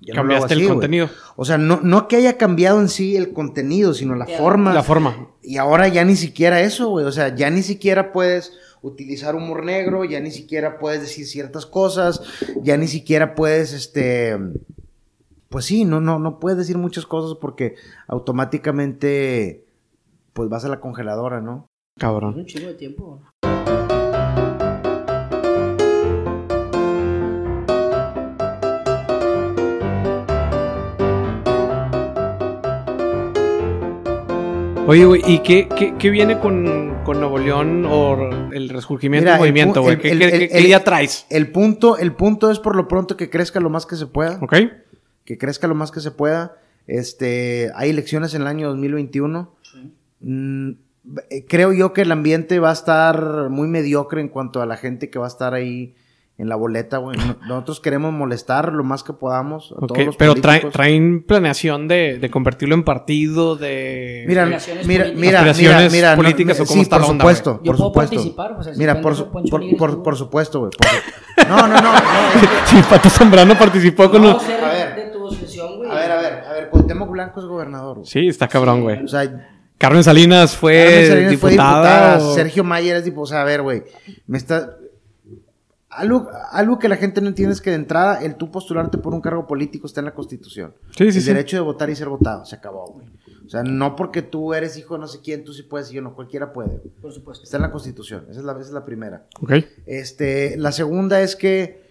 [0.00, 1.08] Ya no Cambiaste el así, contenido.
[1.36, 4.74] O sea, no, no que haya cambiado en sí el contenido, sino la forma.
[4.74, 5.28] La forma.
[5.42, 7.06] Y ahora ya ni siquiera eso, güey.
[7.06, 8.52] O sea, ya ni siquiera puedes
[8.82, 12.20] utilizar humor negro, ya ni siquiera puedes decir ciertas cosas,
[12.62, 14.36] ya ni siquiera puedes, este,
[15.48, 17.76] pues sí, no, no, no puedes decir muchas cosas porque
[18.08, 19.64] automáticamente,
[20.32, 21.66] pues vas a la congeladora, ¿no?
[21.96, 22.34] Es Cabrón.
[22.34, 23.22] un chingo de tiempo.
[34.86, 39.32] Oye, güey, ¿y qué, qué, qué viene con, con Nuevo León o el resurgimiento Mira,
[39.38, 39.96] del el movimiento, güey?
[39.98, 41.24] ¿Qué, qué- qué- idea traes?
[41.30, 44.38] El punto, el punto es por lo pronto que crezca lo más que se pueda.
[44.42, 44.54] ¿Ok?
[45.24, 46.56] Que crezca lo más que se pueda.
[46.88, 49.54] Este, hay elecciones en el año 2021.
[50.20, 50.70] Mm,
[51.30, 54.76] eh, creo yo que el ambiente va a estar muy mediocre en cuanto a la
[54.76, 55.94] gente que va a estar ahí
[56.38, 57.16] en la boleta, güey.
[57.18, 60.72] No- Nosotros queremos molestar lo más que podamos a Ok, todos los Pero trae- políticos.
[60.72, 64.24] traen planeación de, de convertirlo en partido, de...
[64.26, 67.50] Mira, mira, mira, mira, mira, no, políticas o cómo sí, está por la onda, supuesto,
[67.62, 68.14] Yo por puedo supuesto.
[68.16, 70.02] participar, pues, así mira, por, no su- por, por- tú.
[70.02, 70.70] por supuesto, güey.
[71.36, 71.90] por No, no, no, no.
[72.66, 74.22] Sí, Pato Zambrano participó con...
[74.22, 74.94] No, los- A ver.
[74.96, 75.90] de tu asociación, güey.
[75.90, 78.06] A ver, a ver, a ver, Cuauhtémoc Blanco es gobernador, güey.
[78.06, 79.04] Sí, está cabrón, güey.
[79.04, 82.12] O sea, Carmen Salinas fue, Carmen Salinas fue diputada.
[82.14, 83.22] diputada, o- Sergio Mayer es diputado.
[83.22, 83.82] O sea, a ver, güey,
[84.26, 84.76] me está...
[85.94, 89.12] Algo, algo que la gente no entiende es que de entrada el tú postularte por
[89.14, 90.74] un cargo político está en la Constitución.
[90.96, 91.32] Sí, sí, el sí.
[91.32, 93.06] derecho de votar y ser votado, se acabó, güey.
[93.44, 95.94] O sea, no porque tú eres hijo de no sé quién, tú sí puedes y
[95.94, 96.78] yo no, cualquiera puede.
[96.78, 96.90] güey.
[97.00, 97.44] Por supuesto.
[97.44, 99.26] Está en la Constitución, esa es la, esa es la primera.
[99.40, 99.52] Ok.
[99.86, 101.82] Este, la segunda es que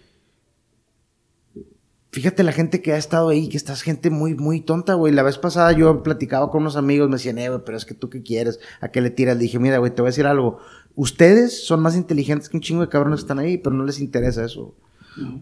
[2.12, 5.12] fíjate la gente que ha estado ahí, que estás gente muy, muy tonta, güey.
[5.14, 7.94] La vez pasada yo platicaba con unos amigos, me decían, eh, güey, pero es que
[7.94, 9.36] tú qué quieres, a qué le tiras.
[9.36, 10.58] Le dije, mira, güey, te voy a decir algo.
[10.94, 14.00] Ustedes son más inteligentes que un chingo de cabrones que están ahí, pero no les
[14.00, 14.74] interesa eso.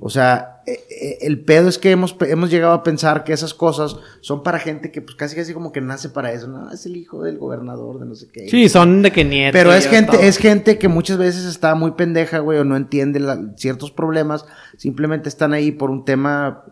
[0.01, 3.55] O sea, eh, eh, el pedo es que hemos, hemos llegado a pensar que esas
[3.55, 6.48] cosas son para gente que pues casi casi como que nace para eso.
[6.48, 8.48] No, es el hijo del gobernador de no sé qué.
[8.48, 9.53] Sí, son de que nieto.
[9.57, 10.20] Pero es gente, todo.
[10.22, 14.44] es gente que muchas veces está muy pendeja, güey, o no entiende la- ciertos problemas.
[14.76, 16.64] Simplemente están ahí por un tema,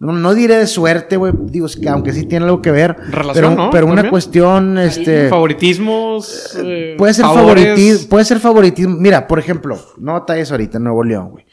[0.00, 2.96] no, no diré de suerte, güey, digo, aunque sí tiene algo que ver.
[3.10, 3.70] Relación, pero, ¿no?
[3.70, 4.10] pero una También.
[4.10, 5.28] cuestión, este...
[5.28, 6.56] Favoritismos.
[6.62, 8.96] eh, Puede ser favoritismo, puede ser favoritismo.
[8.96, 11.44] Mira, por ejemplo, no batalles ahorita en Nuevo León, güey.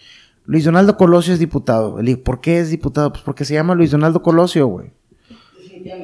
[0.45, 1.97] Luis Donaldo Colosio es diputado.
[1.99, 3.11] Le digo, ¿Por qué es diputado?
[3.11, 4.91] Pues porque se llama Luis Donaldo Colosio, güey.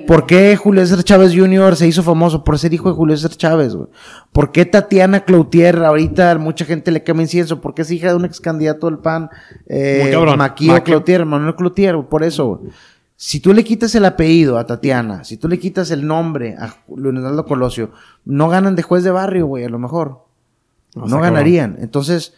[0.07, 1.75] ¿Por qué Julio César Chávez Jr.
[1.75, 2.43] se hizo famoso?
[2.43, 3.87] Por ser hijo de Julio César Chávez, güey.
[4.31, 7.61] ¿Por qué Tatiana Cloutier ahorita mucha gente le quema incienso?
[7.61, 9.29] Porque es hija de un ex candidato del PAN,
[9.67, 10.01] eh.
[10.37, 10.83] Maquio Maquio.
[10.83, 12.61] Cloutier, Manuel Cloutier, por eso.
[13.15, 16.75] Si tú le quitas el apellido a Tatiana, si tú le quitas el nombre a
[16.95, 17.91] Leonardo Colosio,
[18.25, 20.25] no ganan de juez de barrio, güey, a lo mejor.
[20.95, 21.33] No, No, está cabrón.
[21.33, 21.77] ganarían.
[21.79, 22.33] Entonces,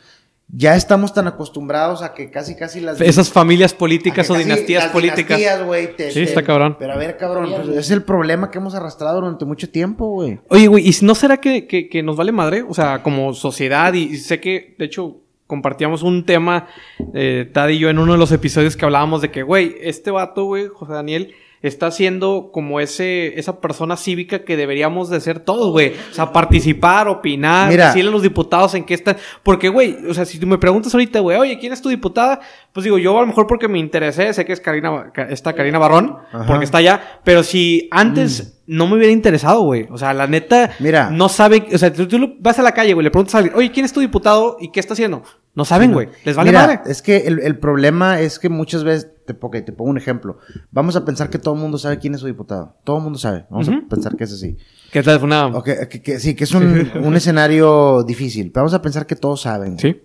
[0.49, 3.01] ya estamos tan acostumbrados a que casi casi las...
[3.01, 5.37] Esas familias a políticas o dinastías las políticas.
[5.39, 6.75] dinastías, güey, te- Sí, te- está cabrón.
[6.77, 10.39] Pero a ver, cabrón, pues, es el problema que hemos arrastrado durante mucho tiempo, güey.
[10.49, 12.63] Oye, güey, ¿y no será que, que- que nos vale madre?
[12.67, 15.17] O sea, como sociedad, y, y sé que, de hecho,
[15.47, 16.67] compartíamos un tema,
[17.13, 20.11] eh, Tad y yo, en uno de los episodios que hablábamos de que, güey, este
[20.11, 21.33] vato, güey, José Daniel,
[21.63, 25.93] está siendo como ese, esa persona cívica que deberíamos de ser todos, güey.
[26.11, 27.87] O sea, participar, opinar, Mira.
[27.87, 29.15] decirle a los diputados en qué están.
[29.43, 32.41] Porque, güey, o sea, si tú me preguntas ahorita, güey, oye, ¿quién es tu diputada?
[32.73, 35.79] Pues digo, yo a lo mejor porque me interesé, sé que es Karina, esta Karina
[35.79, 36.45] Barrón, Ajá.
[36.45, 39.87] porque está allá, pero si antes no me hubiera interesado, güey.
[39.89, 41.09] O sea, la neta, Mira.
[41.11, 43.55] no sabe, o sea, tú, tú vas a la calle, güey, le preguntas a alguien,
[43.55, 45.23] oye, ¿quién es tu diputado y qué está haciendo?
[45.55, 46.09] No saben, güey.
[46.25, 46.79] Les vale Mira, madre.
[46.87, 50.37] es que el, el problema es que muchas veces, te, ok, te pongo un ejemplo.
[50.71, 52.75] Vamos a pensar que todo el mundo sabe quién es su diputado.
[52.83, 53.45] Todo el mundo sabe.
[53.49, 54.57] Vamos a pensar que es así.
[54.91, 55.47] Que tal fue una.
[55.47, 58.51] Ok, que, que- sí, que es un, un escenario difícil.
[58.51, 59.79] Pero vamos a pensar que todos saben.
[59.79, 60.01] Sí.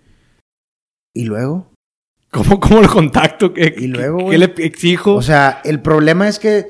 [1.14, 1.70] ¿Y luego?
[2.30, 3.52] ¿Cómo, cómo lo contacto?
[3.54, 5.14] ¿Qué, Y luego, qué- qué le exijo?
[5.14, 6.66] O sea, el problema es que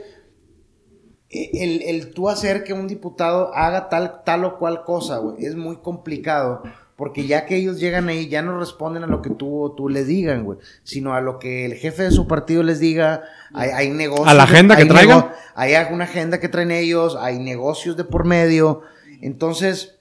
[1.30, 5.56] el, el tú hacer que un diputado haga tal, tal o cual cosa, güey, es
[5.56, 6.62] muy complicado.
[6.98, 9.88] Porque ya que ellos llegan ahí, ya no responden a lo que tú o tú
[9.88, 10.58] les digan, güey.
[10.82, 13.22] Sino a lo que el jefe de su partido les diga.
[13.54, 14.26] Hay, hay negocios.
[14.26, 15.30] A la agenda que traigan.
[15.54, 17.16] Hay alguna agenda que traen ellos.
[17.20, 18.82] Hay negocios de por medio.
[19.22, 20.00] Entonces,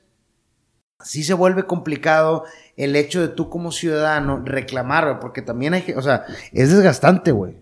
[0.99, 2.45] sí se vuelve complicado
[2.77, 7.31] el hecho de tú como ciudadano reclamar, güey, porque también hay, o sea, es desgastante,
[7.31, 7.57] güey.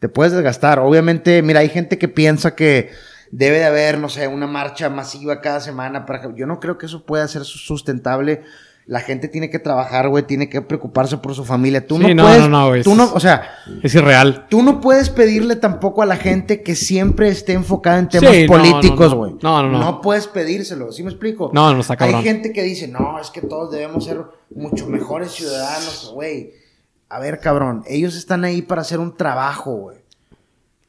[0.00, 0.80] Te puedes desgastar.
[0.80, 2.90] Obviamente, mira, hay gente que piensa que
[3.30, 6.78] debe de haber, no sé, una marcha masiva cada semana para que- yo no creo
[6.78, 8.42] que eso pueda ser su- sustentable.
[8.86, 11.86] La gente tiene que trabajar, güey, tiene que preocuparse por su familia.
[11.86, 13.42] Tú Sí, no, no, puedes, no, no, güey, tú no, o sea,
[13.82, 14.46] es irreal.
[14.48, 18.46] tú no puedes pedirle tampoco a la gente que siempre esté enfocada en temas Sí,
[18.46, 19.16] no, políticos, no, no.
[19.16, 19.34] güey.
[19.42, 20.00] No, no, no.
[20.00, 21.50] puedes pedírselo, ¿sí me explico?
[21.52, 22.16] No, no, está cabrón.
[22.20, 24.22] Hay gente que dice, no, es que todos debemos ser
[24.54, 26.54] mucho mejores ciudadanos, güey.
[27.10, 29.97] A ver, cabrón, ellos están ahí para hacer un trabajo, güey.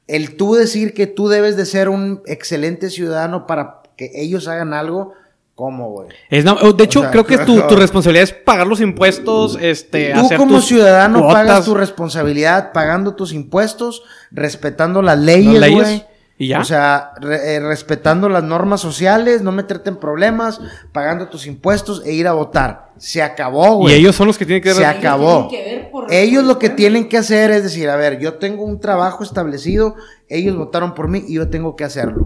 [0.09, 4.73] El tú decir que tú debes de ser un excelente ciudadano para que ellos hagan
[4.73, 5.13] algo,
[5.55, 6.09] ¿cómo, güey?
[6.29, 9.57] Es na- de hecho, O sea, creo que tu, tu responsabilidad es pagar los impuestos,
[9.61, 15.19] este, Tú hacer como tus ciudadano cuotas, pagas tu responsabilidad pagando tus impuestos, respetando las
[15.19, 16.05] leyes, las leyes, güey.
[16.39, 16.61] Y ya.
[16.61, 20.59] O sea, re- eh, respetando las normas sociales, no meterte en problemas,
[20.93, 22.89] pagando tus impuestos e ir a votar.
[22.97, 23.93] Se acabó, güey.
[23.93, 25.47] y ellos son los que tienen que Se ver- acabó.
[25.49, 28.63] que ver por- Ellos lo que tienen que hacer es decir, a ver, yo tengo
[28.63, 29.95] un trabajo establecido,
[30.29, 32.25] ellos votaron por mí y yo tengo que hacerlo.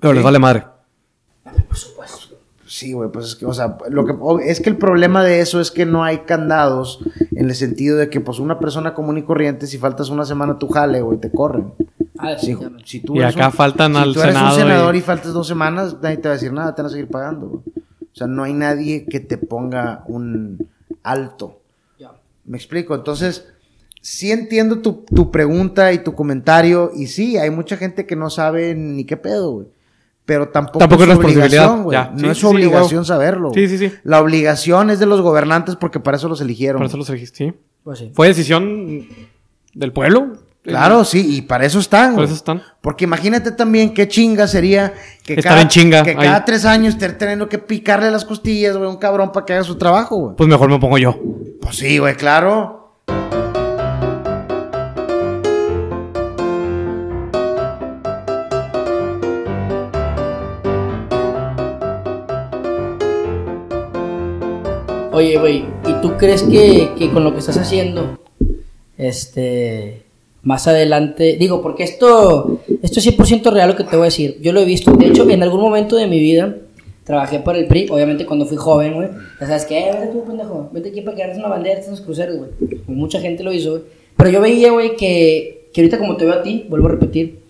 [0.00, 0.64] Pero les vale madre.
[1.68, 2.18] por supuesto.
[2.66, 4.14] Sí, güey, pues es que, o sea, lo que,
[4.50, 6.98] es que el problema de eso es que no hay candados
[7.36, 10.54] en el sentido de que, pues, una persona común y corriente, si faltas una semana
[10.54, 11.72] a tu jale, güey, te corren.
[12.18, 14.94] Ah, Si, tú Y eres acá un- faltan si al tú eres Senado un senador
[14.94, 15.00] y- y...
[15.02, 17.60] faltas dos semanas, nadie te va a decir nada, te van a seguir pagando, güey.
[17.66, 20.68] O sea, no hay nadie que te ponga un
[21.02, 21.60] alto.
[21.98, 22.12] Ya.
[22.44, 22.94] ¿Me explico?
[22.94, 23.48] Entonces,
[24.00, 26.92] sí entiendo tu, tu pregunta y tu comentario.
[26.94, 29.66] Y sí, hay mucha gente que no sabe ni qué pedo, güey.
[30.24, 31.94] Pero tampoco, Tampoco es su responsabilidad, obligación, güey.
[31.98, 32.10] ya.
[32.12, 33.50] No Sí, es su sí, obligación saberlo.
[33.52, 33.68] Sí, güey.
[33.68, 33.92] sí, sí.
[34.04, 36.78] La obligación es de los gobernantes porque para eso los eligieron.
[36.78, 37.52] Por eso los elegiste, sí.
[37.82, 38.10] Pues sí.
[38.14, 39.06] Fue decisión
[39.74, 40.34] del pueblo.
[40.64, 42.12] Claro, sí, y para eso están.
[42.12, 42.24] Por güey.
[42.24, 42.62] eso están.
[42.80, 46.16] Porque imagínate también qué chinga sería que, Estar cada, en chinga, que ahí.
[46.16, 49.52] cada tres años esté teniendo que picarle las costillas, güey, a un cabrón para que
[49.52, 50.36] haga su trabajo, güey.
[50.36, 51.18] Pues mejor me pongo yo.
[51.60, 52.94] Pues sí, güey, claro.
[65.12, 68.18] Oye, güey, ¿y tú crees que, que con lo que estás haciendo,
[68.98, 70.04] este,
[70.44, 74.38] más adelante, digo, porque esto, esto es 100% real lo que te voy a decir,
[74.42, 76.56] yo lo he visto, de hecho, en algún momento de mi vida,
[77.04, 79.08] trabajé para el PRI, obviamente cuando fui joven, güey,
[79.40, 82.00] ya sabes que, eh, vete tú, pendejo, vete aquí para que agarres una bandera, estos
[82.00, 82.50] cruceros, güey,
[82.88, 83.82] Y mucha gente lo hizo, güey,
[84.16, 87.40] pero yo veía, güey, que, que ahorita como te veo a ti, vuelvo a repetir,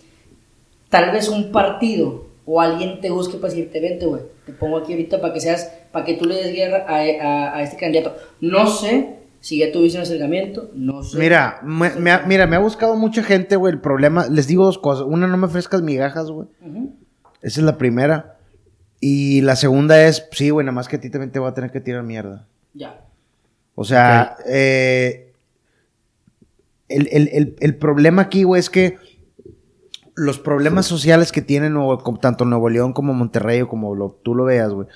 [0.88, 4.92] tal vez un partido o alguien te busque para decirte, vente, güey, te pongo aquí
[4.92, 8.14] ahorita para que seas, para que tú le des guerra a- a este candidato.
[8.40, 9.09] No sé
[9.45, 11.18] si ya tuviste un acercamiento, no sé.
[11.18, 13.74] Mira, me, me ha, mira, me ha buscado mucha gente, güey.
[13.74, 15.05] El problema, les digo dos cosas.
[15.07, 16.49] Una, no me ofrezcas migajas, güey.
[17.42, 18.38] Esa es la primera.
[19.01, 21.55] Y la segunda es, sí, güey, nada más que a ti también te voy a
[21.55, 22.47] tener que tirar mierda.
[22.72, 23.05] Ya.
[23.74, 25.32] O sea, eh,
[26.88, 28.97] el, el- el- el problema aquí, güey, es que
[30.14, 31.76] los problemas sociales que tienen
[32.20, 34.88] tanto Nuevo León como Monterrey o como lo- tú lo veas, güey,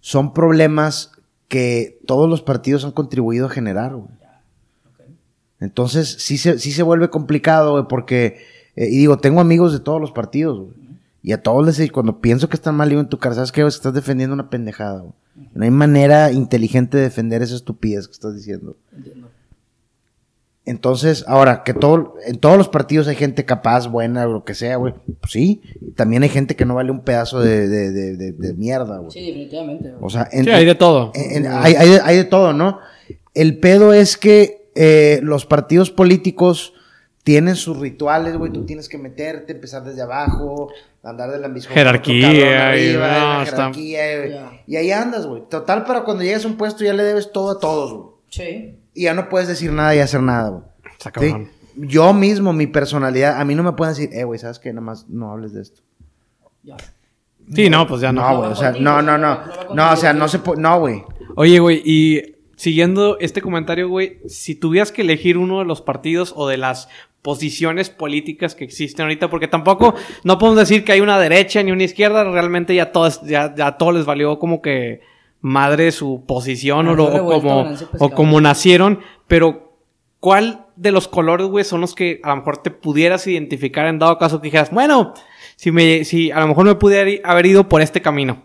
[0.00, 1.10] son problemas
[1.48, 4.10] que todos los partidos han contribuido a generar, güey.
[5.60, 8.38] Entonces, sí se, sí se vuelve complicado, güey, porque,
[8.76, 10.88] eh, y digo, tengo amigos de todos los partidos, güey.
[11.20, 13.50] Y a todos les digo, cuando pienso que están mal, digo en tu cara, ¿sabes
[13.50, 13.62] qué?
[13.62, 13.68] güey?
[13.68, 15.12] Estás defendiendo una pendejada, güey.
[15.54, 18.76] No hay manera inteligente de defender esa estupidez que estás diciendo.
[18.96, 19.28] Entiendo.
[20.68, 24.54] Entonces, ahora, que todo, en todos los partidos hay gente capaz, buena, o lo que
[24.54, 24.92] sea, güey.
[25.20, 25.62] Pues sí.
[25.96, 29.10] También hay gente que no vale un pedazo de, de, de, de- de mierda, güey.
[29.10, 29.88] Sí, definitivamente.
[29.90, 30.00] güey.
[30.02, 31.12] O sea, en- Sí, hay de todo.
[31.14, 32.80] en- en- hay, hay de, hay de todo, ¿no?
[33.34, 36.74] El pedo es que eh, los partidos políticos
[37.24, 38.52] tienen sus rituales, güey.
[38.52, 40.70] Tú tienes que meterte, empezar desde abajo,
[41.02, 44.26] andar de la misma Jerarquía, y- no, jerarquía.
[44.28, 44.50] Ya.
[44.66, 45.42] Y ahí andas, güey.
[45.48, 48.08] Total, para cuando llegues a un puesto ya le debes todo a todos, güey.
[48.30, 48.77] Sí.
[48.98, 50.62] Y ya no puedes decir nada y hacer nada, güey.
[50.98, 51.32] Está Sí.
[51.76, 54.72] Yo mismo, mi personalidad, a mí no me pueden decir, eh, güey, ¿sabes qué?
[54.72, 55.82] Nada más no hables de esto.
[56.64, 56.76] Ya.
[57.54, 58.28] Sí, no, pues ya no.
[58.28, 59.38] No, güey, o sea, no, no, no.
[59.72, 61.04] No, o sea, no se puede, no, güey.
[61.36, 66.32] Oye, güey, y siguiendo este comentario, güey, si tuvieras que elegir uno de los partidos
[66.34, 66.88] o de las
[67.22, 69.94] posiciones políticas que existen ahorita, porque tampoco
[70.24, 73.68] no podemos decir que hay una derecha ni una izquierda, realmente ya todas, ya, ya
[73.68, 75.02] a todos les valió como que
[75.40, 79.72] madre su posición o, lo- o Revuelto, como, balance o como nacieron, pero
[80.20, 83.98] ¿cuál de los colores, güey, son los que a lo mejor te pudieras identificar en
[83.98, 85.14] dado caso que dijeras, bueno,
[85.56, 88.42] si me, si a lo mejor me pudiera ir- haber ido por este camino?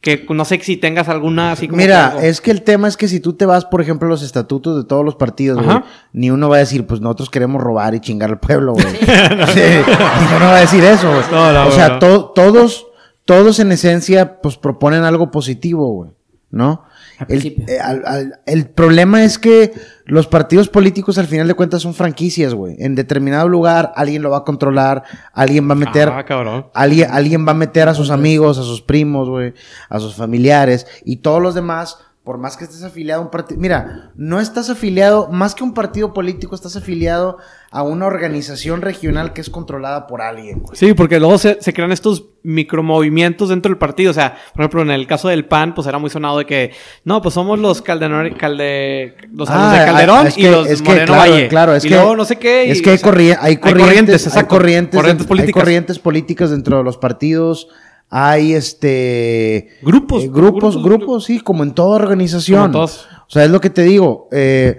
[0.00, 1.80] Que no sé si tengas alguna así como.
[1.80, 4.22] Mira, es que el tema es que si tú te vas, por ejemplo, a los
[4.22, 5.78] estatutos de todos los partidos, güey,
[6.12, 8.84] ni uno va a decir, pues nosotros queremos robar y chingar al pueblo, güey.
[8.84, 8.94] Sí,
[10.20, 11.22] ninguno va a decir eso, güey.
[11.32, 11.98] No, no, o sea, no.
[12.00, 12.86] to- todos,
[13.24, 16.10] todos en esencia, pues proponen algo positivo, güey,
[16.54, 16.84] ¿no?
[17.28, 19.72] El, eh, al- al- el problema es que
[20.04, 22.76] los partidos políticos al final de cuentas son franquicias, güey.
[22.78, 25.02] En determinado lugar alguien lo va a controlar,
[25.32, 26.08] alguien va a meter...
[26.08, 26.70] Ah.
[26.74, 29.52] Alguien, alguien va a meter a sus amigos, a sus primos, güey,
[29.88, 33.60] a sus familiares y todos los demás, por más que estés afiliado a un partido.
[33.60, 37.36] Mira, no estás afiliado, más que un partido político, estás afiliado
[37.70, 40.74] a una organización regional que es controlada por alguien, güey.
[40.74, 44.10] Sí, porque luego se, se crean estos micromovimientos dentro del partido.
[44.10, 46.72] O sea, por ejemplo, en el caso del PAN, pues era muy sonado de que,
[47.04, 50.80] no, pues somos los Calderón, Calde, los Ah, de Calderón es y que- los es
[50.82, 51.48] que, Moreno claro, Valle.
[51.48, 52.66] claro, es y que- luego no sé qué.
[52.66, 56.50] y, Es que hay, o sea, corri- hay corrientes, hay corrientes, corrientes hay corrientes políticas
[56.50, 57.68] dentro de los partidos.
[58.16, 62.60] Hay este Grupos, eh, grupos, grupos, grupos, sí, como en toda organización.
[62.60, 63.08] Como todos.
[63.26, 64.28] O sea, es lo que te digo.
[64.30, 64.76] eh,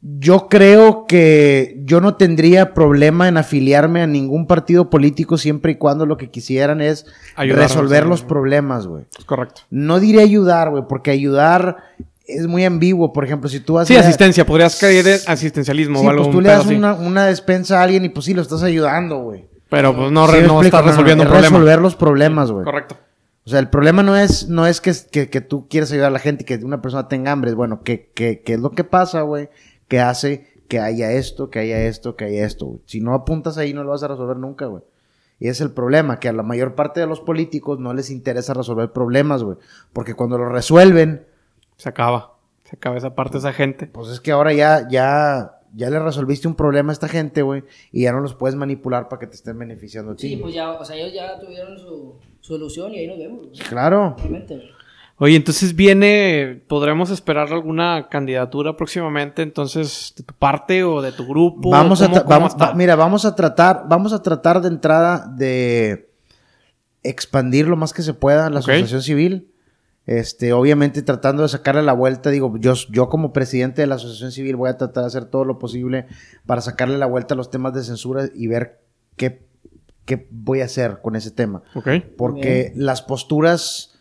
[0.00, 5.74] yo creo que yo no tendría problema en afiliarme a ningún partido político siempre y
[5.74, 7.04] cuando lo que quisieran es
[7.36, 9.04] resolver los problemas, güey.
[9.26, 9.62] Correcto.
[9.70, 11.78] No diré ayudar, güey, porque ayudar
[12.26, 13.12] es muy ambiguo.
[13.12, 14.46] Por ejemplo, si tú vas Sí, asistencia.
[14.46, 16.22] Podrías caer en asistencialismo Sí, o algo.
[16.24, 19.18] pues tú le das una, una despensa a alguien y pues sí, lo estás ayudando,
[19.18, 19.46] güey.
[19.68, 21.56] Pero pues no, Sí no explico, estás resolviendo es un problema.
[21.58, 22.64] resolver los problemas, güey.
[22.64, 22.96] Correcto.
[23.44, 26.12] O sea, el problema no es, no es que, que, que tú quieras ayudar a
[26.12, 27.54] la gente y que una persona tenga hambre.
[27.54, 29.48] Bueno, ¿qué, qué, qué es lo que pasa, güey?
[29.88, 32.80] ¿Qué hace que haya esto, que haya esto, que haya esto?
[32.84, 34.82] Si no apuntas ahí, no lo vas a resolver nunca, güey.
[35.40, 38.54] Y es el problema, que a la mayor parte de los políticos no les interesa
[38.54, 39.56] resolver problemas, güey.
[39.92, 41.26] Porque cuando lo resuelven,
[41.76, 42.34] Se acaba.
[42.64, 43.86] Se acaba esa parte de esa gente.
[43.86, 47.64] pues es que ahora ya, ya, ya le resolviste un problema a esta gente, güey.
[47.92, 50.28] Y ya no los puedes manipular para que te estén beneficiando a ti.
[50.28, 53.46] Sí, pues ya, o sea, ellos ya tuvieron su solución y ahí nos vemos.
[53.48, 53.58] güey.
[53.68, 54.16] Claro.
[55.20, 61.26] Oye, entonces viene, podremos esperar alguna candidatura próximamente, entonces, de tu parte o de tu
[61.26, 61.70] grupo.
[61.70, 66.08] Vamos a, ¿Cómo- vamos, va- mira, vamos a tratar, vamos a tratar de entrada de
[67.02, 69.47] expandir lo más que se pueda la asociación civil.
[70.08, 74.32] Este, obviamente tratando de sacarle la vuelta, digo, yo, yo como presidente de la asociación
[74.32, 76.06] civil voy a tratar de hacer todo lo posible
[76.46, 78.80] para sacarle la vuelta a los temas de censura y ver
[79.16, 79.46] qué,
[80.06, 81.62] qué voy a hacer con ese tema.
[82.16, 83.98] Porque las posturas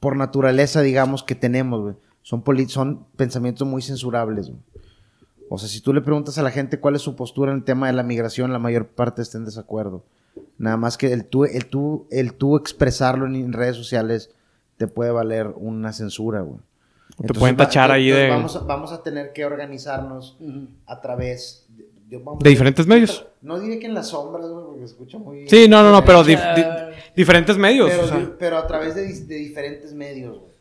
[0.00, 4.52] por naturaleza, digamos, que tenemos, son, son pensamientos muy censurables.
[5.48, 7.64] O sea, si tú le preguntas a la gente cuál es su postura en el
[7.64, 10.04] tema de la migración, la mayor parte está en desacuerdo.
[10.58, 14.28] Nada más que el tú, el tú, el tú expresarlo en redes sociales
[14.86, 16.58] te puede valer una censura, güey.
[17.24, 20.36] Te pueden tachar ahí de- Vamos a, vamos a tener que organizarnos
[20.86, 23.26] a través de, de- vamos De a- diferentes medios.
[23.42, 25.48] No diré que en las sombras, güey, porque se escucha muy...
[25.48, 26.64] Sí, no, no, no, pero dif- di-
[27.14, 27.90] diferentes medios.
[27.90, 28.18] Pero, o sea.
[28.18, 30.51] di- pero a través de, de diferentes medios, güey.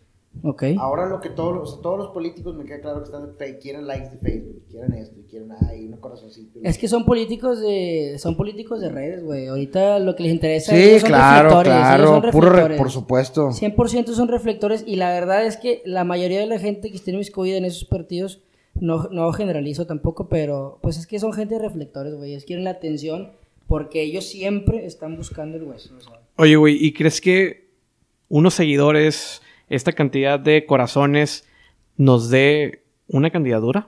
[0.43, 0.63] Ok.
[0.79, 3.59] Ahora lo que todos, los- o sea, todos los políticos me queda claro que están
[3.59, 6.59] quieren likes de Facebook, quieren esto, quieren ay, un corazoncito.
[6.63, 9.47] Es que son políticos de son políticos de redes, güey.
[9.47, 12.89] Ahorita lo que les interesa sí, ellos son claro, reflectores, ellos claro, puro re- por
[12.91, 13.49] supuesto.
[13.51, 17.11] 100% son reflectores y la verdad es que la mayoría de la gente que está
[17.11, 18.41] inmiscuida en esos partidos,
[18.73, 22.31] no, no generalizo tampoco, pero pues es que son gente de reflectores, güey.
[22.31, 23.33] Ellos quieren la atención
[23.67, 25.93] porque ellos siempre están buscando el hueso.
[25.99, 26.19] sea.
[26.37, 27.69] Oye, güey, ¿y crees que
[28.29, 31.45] unos seguidores, esta cantidad de corazones,
[31.97, 33.87] nos dé una candidatura?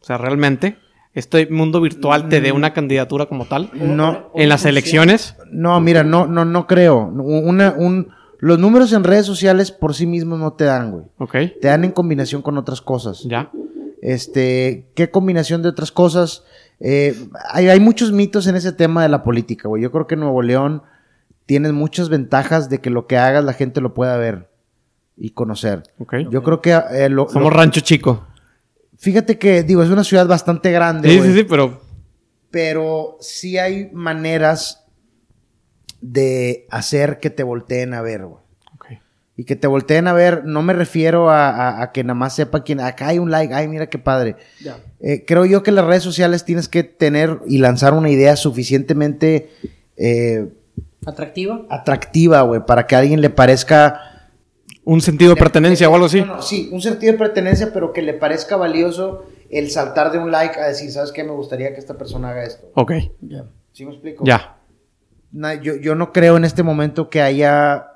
[0.00, 0.76] O sea, realmente,
[1.14, 2.56] este mundo virtual te dé Mm.
[2.56, 3.70] una candidatura como tal.
[3.74, 5.36] No, En las elecciones.
[5.50, 6.98] no, mira, no, no, no creo.
[7.06, 8.08] Una, un,
[8.40, 11.04] los números en redes sociales por sí mismos no te dan, güey.
[11.18, 13.22] Ok, Te dan en combinación con otras cosas.
[13.24, 13.50] ya.
[14.02, 16.44] Este, ¿qué combinación de otras cosas?
[16.78, 17.14] Eh,
[17.50, 19.82] hay, hay muchos mitos en ese tema de la política, güey.
[19.82, 20.82] Yo creo que Nuevo León
[21.46, 24.50] tiene muchas ventajas de que lo que hagas la gente lo pueda ver
[25.16, 25.82] y conocer.
[25.98, 26.14] Ok.
[26.30, 28.26] Yo creo que eh, lo- Somos lo- rancho chico.
[28.98, 31.80] fíjate que digo es una ciudad bastante grande, Sí, sí, sí, pero.
[32.50, 34.84] pero sí hay maneras
[36.00, 38.42] de hacer que te volteen a ver, güey.
[38.74, 38.86] Ok.
[39.36, 42.34] Y que te volteen a ver, no me refiero a, a- a que nada más
[42.36, 44.36] sepa quién, acá hay un like, ay, mira qué padre.
[44.62, 44.78] Ya.
[45.00, 49.50] Eh, creo yo que las redes sociales tienes que tener y lanzar una idea suficientemente
[49.96, 50.48] eh,
[51.06, 51.66] ¿Atractiva?
[51.70, 54.00] atractiva, güey, para que a alguien le parezca...
[54.86, 56.20] Un sentido de pertenencia o algo así.
[56.20, 60.18] No, no, sí, un sentido de pertenencia, pero que le parezca valioso el saltar de
[60.18, 61.24] un like a decir, ¿sabes qué?
[61.24, 62.70] Me gustaría que esta persona haga esto.
[62.74, 63.46] Ok, Ya.
[63.72, 64.24] ¿Sí me explico?
[64.24, 64.58] ya.
[65.62, 67.86] Yo, yo no creo en este momento que haya...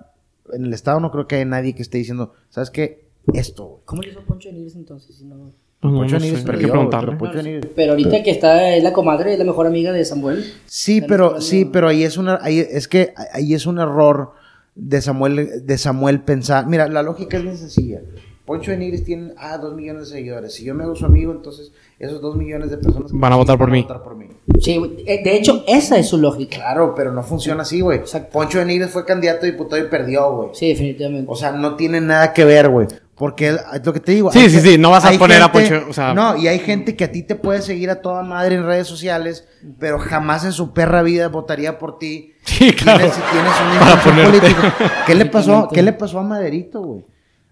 [0.53, 3.07] En el Estado no creo que haya nadie que esté diciendo, ¿sabes qué?
[3.35, 3.81] Esto, güey.
[3.85, 5.15] ¿Cómo le hizo Poncho de Nigris entonces?
[5.17, 7.17] Si no- No, no, Poncho no sé, perdió, que güey, preguntarle.
[7.21, 10.43] pero Poncho Pero ahorita que está, es la comadre, es la mejor amiga de Samuel.
[10.67, 14.33] Sí, pero sí, pero ahí es una ahí es que ahí es un error
[14.79, 16.67] de Samuel de Samuel pensar.
[16.67, 18.01] Mira, la lógica es bien sencilla.
[18.47, 20.55] Poncho de Nigris tiene ah, dos millones de seguidores.
[20.55, 23.59] Si yo me hago su amigo, entonces esos dos millones de personas Van a votar
[23.59, 23.83] por van mí.
[23.83, 24.27] votar por mí.
[24.63, 24.81] Sí.
[25.07, 26.57] Eh, de hecho, esa es su lógica.
[26.57, 27.99] Claro, pero no funciona así, güey.
[27.99, 28.31] Exacto.
[28.33, 30.49] Poncho de Nigris fue candidato a diputado y perdió, güey.
[30.55, 31.27] Sí, definitivamente.
[31.31, 32.87] O sea, no tiene nada que ver, güey.
[33.19, 34.31] Porque es lo que te digo.
[34.31, 36.95] Sí, sí, sí, no vas a poner a Poncho, o sea- No, y hay gente
[36.95, 39.47] que a ti te puede seguir a toda madre en redes sociales,
[39.81, 42.35] pero jamás en su perra vida votaría por ti.
[42.45, 42.99] Sí, claro.
[43.01, 44.39] Tienes, si tienes ponerte.
[44.41, 44.75] política.
[45.07, 45.69] ¿Qué le pasó?
[45.73, 47.05] ¿Qué le pasó a Maderito, güey?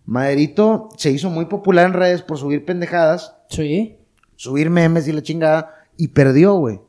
[0.06, 3.96] Maderito se hizo muy popular en redes por subir pendejadas, Sí.
[4.36, 6.80] subir memes y la chingada, y perdió, güey.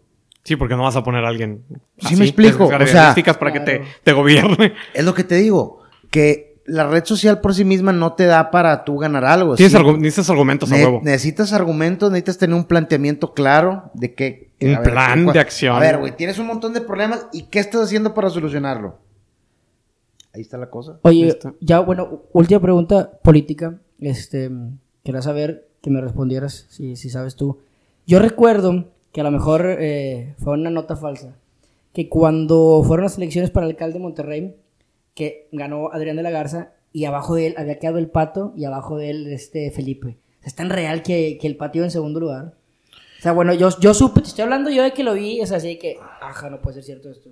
[0.43, 1.63] Sí, porque no vas a poner a alguien.
[2.07, 4.73] Sí me explico, o sea, para que te, te gobierne.
[4.93, 8.51] Es lo que te digo, que la red social por sí misma no te da
[8.51, 9.55] para tú ganar algo.
[9.55, 11.01] Tienes Sí, argu- necesitas argumentos a Ne- huevo.
[11.03, 14.51] necesitas argumentos, necesitas tener un planteamiento claro de qué.
[14.61, 15.75] Un ver, plan ¿qué- de acción.
[15.75, 18.97] A ver, güey, tienes un montón de problemas y ¿qué estás haciendo para solucionarlo?
[20.33, 20.99] Ahí está la cosa.
[21.03, 23.75] Oye, ya, bueno, última pregunta política.
[23.99, 24.51] Este,
[25.03, 27.59] quería saber que me respondieras, si, si sabes tú.
[28.05, 31.33] Yo recuerdo que a lo mejor eh, fue una nota falsa,
[31.93, 34.55] que cuando fueron las elecciones para alcalde de Monterrey,
[35.17, 38.65] que ganó Adrián de la Garza, y abajo de él había quedado el pato, y
[38.65, 40.17] abajo de él este Felipe.
[40.43, 42.53] Es tan real que, que el pato iba en segundo lugar.
[43.19, 45.51] O sea, bueno, yo, yo supe, te estoy hablando yo de que lo vi, es
[45.51, 47.29] así de que, ajá, no puede ser cierto esto.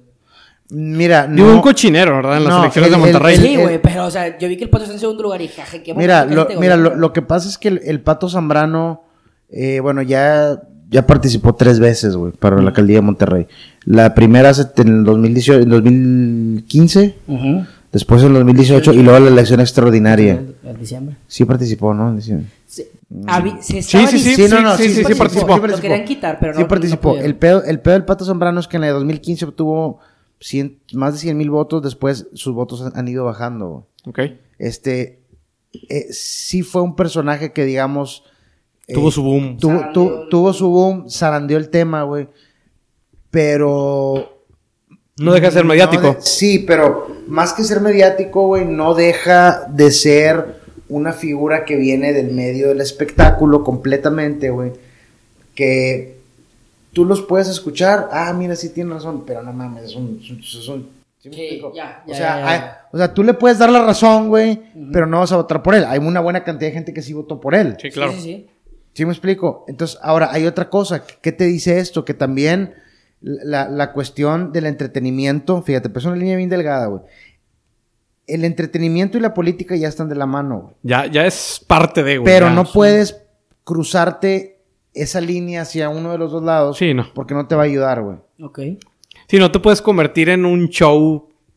[0.72, 1.54] Mira, Digo, no.
[1.58, 2.38] un cochinero, ¿verdad?
[2.38, 3.38] En las No, elecciones el- de el- Monterrey.
[3.38, 5.42] Sí, el- güey, pero, o sea, yo vi que el Pato está en segundo lugar
[5.44, 8.02] y jaje, qué Mira, lo, este mira lo, lo que pasa es que el, el
[8.02, 9.04] Pato Zambrano,
[9.52, 10.60] eh, bueno, ya,
[10.90, 13.48] ya participó tres veces, güey, para la alcaldía de Monterrey.
[13.86, 17.66] La primera hace- en el 2018, en 2015, Ujú.
[17.96, 20.34] Después en el 2018 y luego la elección extraordinaria.
[20.34, 21.16] El- el diciembre.
[21.28, 22.10] Sí participó, ¿no?
[22.10, 22.48] En diciembre.
[22.68, 22.84] Sí,
[23.78, 25.58] estaba sí, sí, sí, no, no, sí, sí, sí participó.
[25.58, 26.60] Lo querían quitar, pero no.
[26.60, 27.16] Sí participó.
[27.16, 30.00] el, pedo, el pedo del Pato Zambrano es que en de 2015 obtuvo
[30.42, 33.88] 100 más de 100 mil votos, después sus votos han, han ido bajando.
[34.06, 34.30] güey.
[34.30, 34.38] Ok.
[34.60, 35.22] Este,
[35.90, 38.24] eh, sí fue un personaje que, digamos...
[38.88, 39.58] eh, Tuvo su boom.
[39.58, 42.28] Tuvo, tu- el- tuvo su boom, zarandeó el tema, güey.
[43.32, 44.35] Pero...
[45.18, 46.14] No deja de ser no mediático.
[46.16, 50.60] de- sí, pero más que ser mediático, güey, no deja de ser
[50.90, 54.74] una figura que viene del medio del espectáculo completamente, güey.
[55.56, 56.18] Que
[56.94, 60.20] tú los puedes escuchar, ah, mira, sí tiene razón, pero no mames, es un...
[60.22, 60.90] es un- es un-
[61.20, 61.74] ¿sí me Sí, explico?
[61.74, 62.50] ya, o, ya, sea, ya, ya.
[62.52, 62.62] hay-
[62.92, 64.62] o sea, tú le puedes dar la razón, güey,
[64.92, 65.86] pero no vas a votar por él.
[65.88, 67.78] Hay una buena cantidad de gente que sí votó por él.
[67.82, 68.12] Sí, claro.
[68.12, 68.48] Sí, sí, sí.
[68.94, 69.66] ¿Sí me explico?
[69.68, 71.04] Entonces, ahora hay otra cosa.
[71.22, 72.06] ¿Qué te dice esto?
[72.06, 72.76] Que también
[73.26, 77.02] la, la cuestión del entretenimiento, fíjate, pero es una línea bien delgada, güey.
[78.28, 80.76] El entretenimiento y la política ya están de la mano, güey.
[80.84, 82.32] Ya, ya es parte de, güey.
[82.32, 82.54] Pero ya.
[82.54, 83.24] no puedes
[83.64, 84.60] cruzarte
[84.94, 86.78] esa línea hacia uno de los dos lados.
[86.78, 87.08] Sí, no.
[87.14, 88.18] Porque no te va a ayudar, güey.
[88.42, 88.60] Ok.
[89.28, 90.70] Sí, no te puedes convertir en un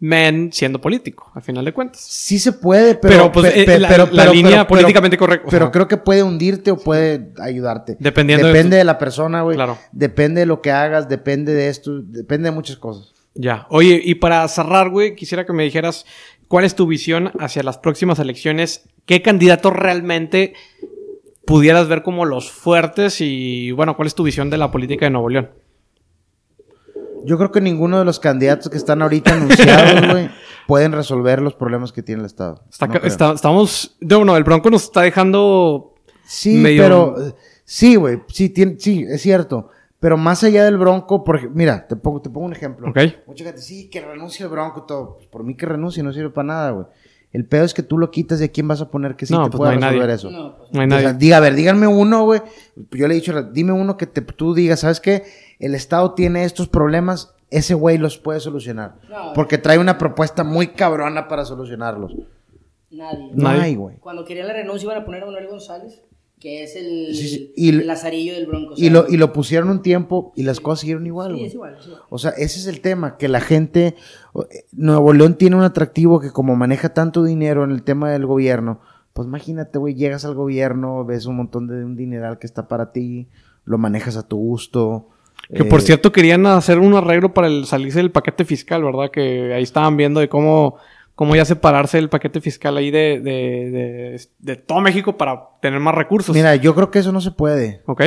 [0.01, 2.01] showman siendo político, al final de cuentas.
[2.01, 3.15] Sí se puede, pero...
[3.15, 5.49] Pero, pues, pe- eh, pe- la- pero- la pero- línea pero- políticamente correcta.
[5.51, 7.97] Pero creo que puede hundirte o puede ayudarte.
[7.99, 9.57] Dependiendo de Depende tu- de la persona, güey.
[9.57, 9.79] Claro.
[9.93, 13.13] Depende de lo que hagas, depende de esto, depende de muchas cosas.
[13.35, 13.67] Ya.
[13.71, 16.05] Oye, y para cerrar, güey, quisiera que me dijeras
[16.49, 18.89] cuál es tu visión hacia las próximas elecciones.
[19.07, 20.55] ¿Qué candidatos realmente
[21.45, 23.21] pudieras ver como los fuertes?
[23.21, 25.51] Y bueno, ¿cuál es tu visión de la política de Nuevo León?
[27.25, 30.31] Yo creo que ninguno de los candidatos que están ahorita anunciados, güey,
[30.67, 32.63] pueden resolver los problemas que tiene el Estado.
[32.71, 33.07] Está- No creo.
[33.07, 33.97] está- estamos.
[34.01, 35.95] No, no, el Bronco nos está dejando.
[36.27, 37.15] Sí, medio- pero...
[37.65, 39.69] Sí, güey, sí, tiene- sí, es cierto.
[40.01, 42.89] Pero más allá del Bronco, porque, mira, te pongo, te pongo un ejemplo.
[42.89, 42.99] Ok.
[43.27, 45.17] Mucha gente, sí, que renuncie el Bronco y todo.
[45.17, 46.87] Pues por mí que renuncie, no sirve para nada, güey.
[47.31, 49.35] El pedo es que tú lo quitas y a quién vas a poner que sí
[49.35, 50.15] No, te pues pueda no hay resolver nadie.
[50.15, 50.31] eso.
[50.31, 51.13] No, pues, No hay nadie.
[51.19, 52.41] diga, a ver, díganme uno, güey.
[52.93, 55.25] Yo le he dicho, dime uno que te, tú digas, ¿sabes qué?
[55.59, 58.97] El Estado tiene estos problemas, ese güey los puede solucionar.
[59.11, 62.15] No, porque trae una propuesta muy cabrona para solucionarlos.
[62.91, 63.31] nadie.
[63.35, 63.97] No hay, güey.
[63.99, 66.03] Cuando querían la renuncia iban a poner a Manuel González,
[66.41, 68.75] que es el, Sí, sí, y- el lazarillo del Bronco.
[68.77, 71.47] Y lo, y lo pusieron un tiempo y las cosas siguieron igual, Sí, güey.
[71.47, 72.03] es igual, es igual.
[72.09, 73.97] O sea, ese es el tema, que la gente,
[74.51, 78.25] eh, Nuevo León tiene un atractivo que como maneja tanto dinero en el tema del
[78.27, 78.81] gobierno,
[79.13, 82.93] pues imagínate, güey, llegas al gobierno, ves un montón de un dineral que está para
[82.93, 83.29] ti,
[83.65, 85.09] lo manejas a tu gusto.
[85.53, 89.11] Que por eh, cierto querían hacer un arreglo para el salirse del paquete fiscal, ¿verdad?
[89.11, 90.77] Que ahí estaban viendo de cómo,
[91.15, 95.81] cómo ya separarse el paquete fiscal ahí de, de, de, de todo México para tener
[95.81, 96.35] más recursos.
[96.35, 97.83] Mira, yo creo que eso no se puede.
[97.87, 98.03] ¿Ok?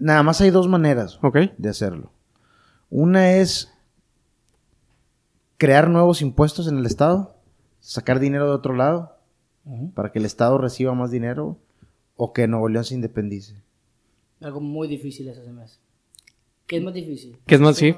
[0.00, 1.38] Nada más hay dos maneras ¿Ok?
[1.56, 2.10] de hacerlo.
[2.90, 3.72] Una es
[5.56, 7.36] crear nuevos impuestos en el Estado,
[7.80, 9.16] sacar dinero de otro lado
[9.94, 11.58] para que el Estado reciba más dinero
[12.16, 13.56] o que Nuevo León se independice.
[14.40, 15.78] Algo muy difícil eso se me hace.
[16.66, 17.36] ¿Qué es más difícil?
[17.46, 17.94] ¿Qué es más, sí?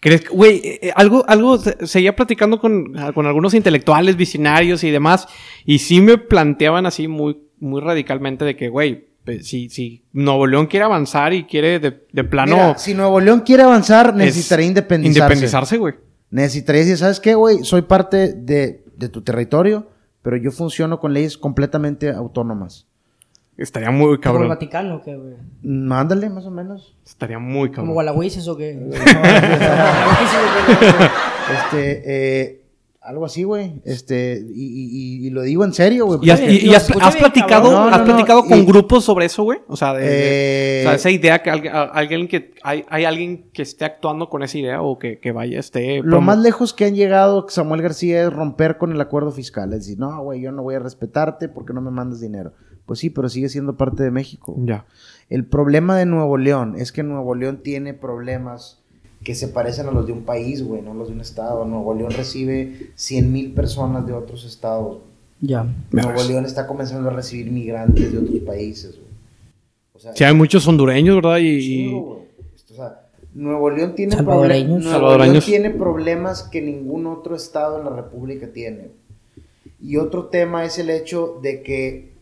[0.00, 4.16] ¿Crees que, güey, eh, eh, algo, algo, se- seguía platicando con, ah, con algunos intelectuales,
[4.16, 5.26] visionarios y demás,
[5.64, 10.46] y sí me planteaban así muy, muy radicalmente de que, güey, pe- si, si Nuevo
[10.46, 14.14] León quiere avanzar y quiere de, de plano Mira, si Nuevo León quiere avanzar, es
[14.16, 15.18] necesitaría independizarse.
[15.18, 15.94] independizarse, güey.
[16.30, 17.64] Necesitaría decir, ¿sabes qué, güey?
[17.64, 19.88] Soy parte de, de tu territorio,
[20.20, 22.86] pero yo funciono con leyes completamente autónomas.
[23.56, 24.48] Estaría muy ¿Como el cabrón.
[24.48, 25.34] Vaticano o qué, güey?
[25.62, 26.96] Mándale, más o menos.
[27.06, 27.92] Estaría muy ¿Como cabrón.
[27.94, 28.76] Gualahuises o qué?
[31.54, 32.60] Este, eh,
[33.02, 33.82] algo así, güey.
[33.84, 34.64] Este, y,
[35.22, 36.20] y- y lo digo en serio, güey.
[36.22, 37.72] ¿Y has, y- platicado, cabrón.
[37.74, 39.58] No, has no, platicado no, con y- grupos sobre eso, güey?
[39.68, 43.50] O sea, de, de- Eh, o sea, esa idea que alguien, que hay, hay alguien
[43.52, 46.72] que esté actuando con esa idea o que, que vaya esté Lo promo- más lejos
[46.72, 49.72] que han llegado Samuel García es romper con el acuerdo fiscal.
[49.74, 52.54] Es decir, no, güey, yo no voy a respetarte porque no me mandas dinero.
[52.86, 54.54] Pues sí, pero sigue siendo parte de México.
[54.58, 54.86] Ya.
[55.30, 58.80] El problema de Nuevo León es que Nuevo León tiene problemas
[59.22, 61.64] que se parecen a los de un país, güey, no los de un estado.
[61.64, 64.98] Nuevo León recibe 100 mil personas de otros estados.
[65.40, 65.66] Ya.
[65.90, 66.22] Nuevo.
[66.28, 69.14] León está comenzando a recibir migrantes de otros países, güey.
[69.94, 71.38] O sea, Sí, hay muchos hondureños, ¿verdad?
[71.38, 72.18] Y, chingo, güey.
[72.70, 73.00] O sea,
[73.32, 74.84] Nuevo León tiene Salvadoreños.
[74.84, 75.48] Nuevo Salvadoreños.
[75.48, 78.90] León tiene problemas que ningún otro estado en la República tiene.
[79.80, 82.13] Y otro tema es el hecho de que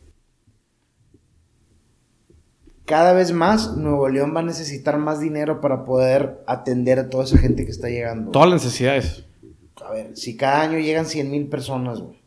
[2.85, 7.25] cada vez más Nuevo León va a necesitar más dinero para poder atender a toda
[7.25, 8.31] esa gente que está llegando.
[8.31, 9.25] Todas las necesidades.
[9.85, 12.21] A ver, si cada año llegan 100 mil personas, güey,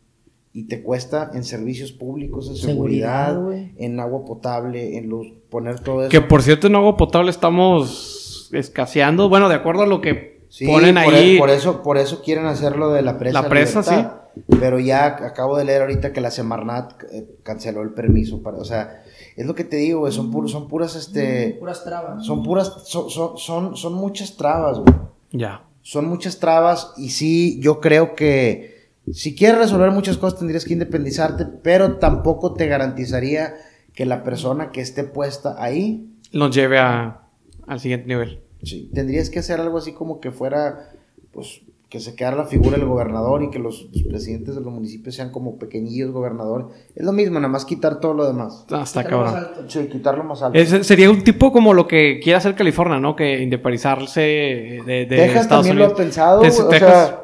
[0.52, 3.38] y te cuesta en servicios públicos, en seguridad,
[3.76, 6.10] en agua potable, en luz, poner todo eso.
[6.10, 9.28] Que por cierto, en agua potable estamos escaseando.
[9.28, 11.36] Bueno, de acuerdo a lo que Sí, ponen por, ahí.
[11.36, 13.42] e- por eso, por eso quieren hacerlo de la presa.
[13.42, 14.12] La presa, Libertad.
[14.60, 18.64] Pero ya acabo de leer ahorita que la Semarnat eh, canceló el permiso para, o
[18.64, 19.02] sea,
[19.36, 22.24] es lo que te digo, güey, son puros, son puras, este, Puras trabas.
[22.24, 24.94] son puras, son, son, son, son muchas trabas, güey.
[25.32, 25.62] Ya.
[25.82, 30.72] Son muchas trabas y sí, yo creo que si quieres resolver muchas cosas tendrías que
[30.72, 33.54] independizarte, pero tampoco te garantizaría
[33.94, 37.22] que la persona que esté puesta ahí, Nos lleve a,
[37.66, 38.40] al siguiente nivel.
[38.62, 40.90] sí, tendrías que hacer algo así como que fuera,
[41.32, 44.72] pues, que se quedara la figura del gobernador y que los, los presidentes de los
[44.72, 46.66] municipios sean como pequeñillos gobernadores.
[46.96, 48.66] Es lo mismo, nada más quitar todo lo demás.
[48.70, 49.36] Ah, está Está más cabrón.
[49.36, 49.64] alto.
[49.70, 50.58] Sí, quitarlo más alto.
[50.84, 53.14] Sería un tipo como lo que quiere hacer California, ¿no?
[53.14, 57.06] Que independizarse de, de Texas Estados también lo ha pensado, Texas- güey, o Texas.
[57.08, 57.22] sea...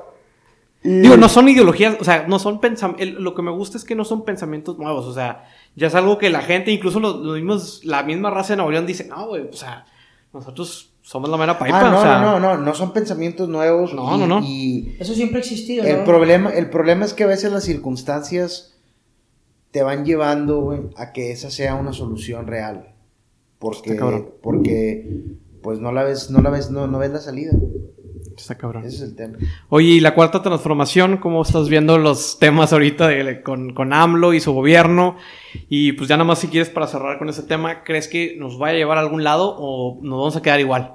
[0.85, 3.21] y- Digo, no son ideologías, o sea, no son pensamientos.
[3.21, 5.45] Lo que me gusta es que no son pensamientos nuevos, o sea,
[5.75, 8.71] ya es algo que la gente, incluso los, los mismos, la misma raza de Nuevo
[8.71, 9.87] León dice, no, güey, o sea,
[10.33, 12.19] nosotros somos la mera pipa, Ah, no, o sea.
[12.21, 13.93] no, no, no, no son pensamientos nuevos.
[13.93, 14.41] No, y- no, no.
[14.43, 16.05] Y Eso siempre ha existido, el ¿no?
[16.05, 18.75] problema, el problema es que a veces las circunstancias
[19.73, 22.95] te van llevando, güey, a que esa sea una solución real.
[23.59, 23.95] Porque,
[24.43, 25.25] porque,
[25.63, 27.53] pues no la ves, no la ves, no, no ves la salida.
[28.43, 28.85] Está cabrón.
[28.85, 29.39] Ese es el tema.
[29.69, 34.35] Oye, y la cuarta transformación, ¿cómo estás viendo los temas ahorita de- con, con AMLO
[34.35, 35.17] y su gobierno?
[35.69, 38.59] Y pues ya nada más si quieres para cerrar con ese tema, ¿crees que nos
[38.59, 40.95] vaya a llevar a algún lado o nos vamos a quedar igual?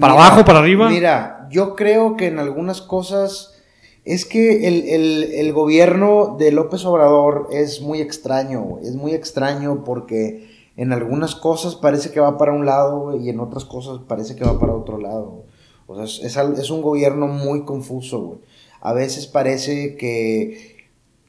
[0.00, 0.88] ¿Para abajo, para arriba?
[0.88, 3.62] Mira, yo creo que en algunas cosas
[4.04, 9.84] es que el, el- el gobierno de López Obrador es muy extraño, es muy extraño
[9.84, 10.50] porque
[10.82, 14.44] en algunas cosas parece que va para un lado y en otras cosas parece que
[14.44, 15.44] va para otro lado.
[15.86, 18.38] O sea, es, es un gobierno muy confuso, güey.
[18.80, 20.88] A veces parece que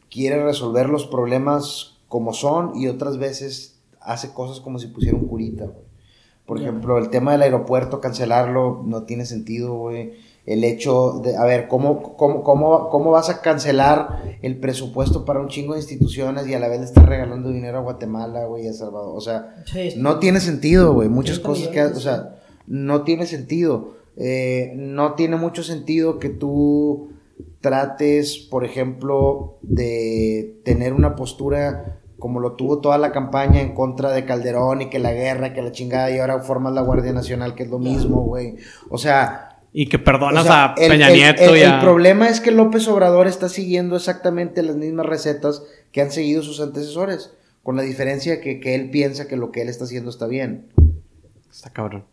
[0.10, 5.28] quiere resolver los problemas como son y otras veces hace cosas como si pusiera un
[5.28, 5.84] curita, güey.
[6.46, 10.14] Por ejemplo, el tema del aeropuerto, cancelarlo, no tiene sentido, güey.
[10.46, 15.40] El hecho de, a ver, ¿cómo, cómo, cómo, ¿cómo vas a cancelar el presupuesto para
[15.40, 18.68] un chingo de instituciones y a la vez le estás regalando dinero a Guatemala, güey,
[18.68, 19.14] a Salvador?
[19.16, 21.08] O sea, Sí, no tiene sentido, güey.
[21.08, 22.36] Muchas 30 cosas que, o sea,
[22.68, 23.94] no tiene sentido.
[24.18, 27.10] Eh, no tiene mucho sentido que tú
[27.62, 34.12] trates, por ejemplo, de tener una postura como lo tuvo toda la campaña en contra
[34.12, 37.54] de Calderón y que la guerra, que la chingada, y ahora formas la Guardia Nacional,
[37.54, 38.56] que es lo mismo, güey.
[38.90, 41.70] O sea, Y que perdonas o sea, a el- Peña el- Nieto el, y el
[41.72, 41.82] a...
[41.82, 46.60] problema es que López Obrador está siguiendo exactamente las mismas recetas que han seguido sus
[46.62, 47.32] antecesores,
[47.64, 50.68] con la diferencia que, que él piensa que lo que él está haciendo está bien.
[51.52, 52.06] Está cabrón.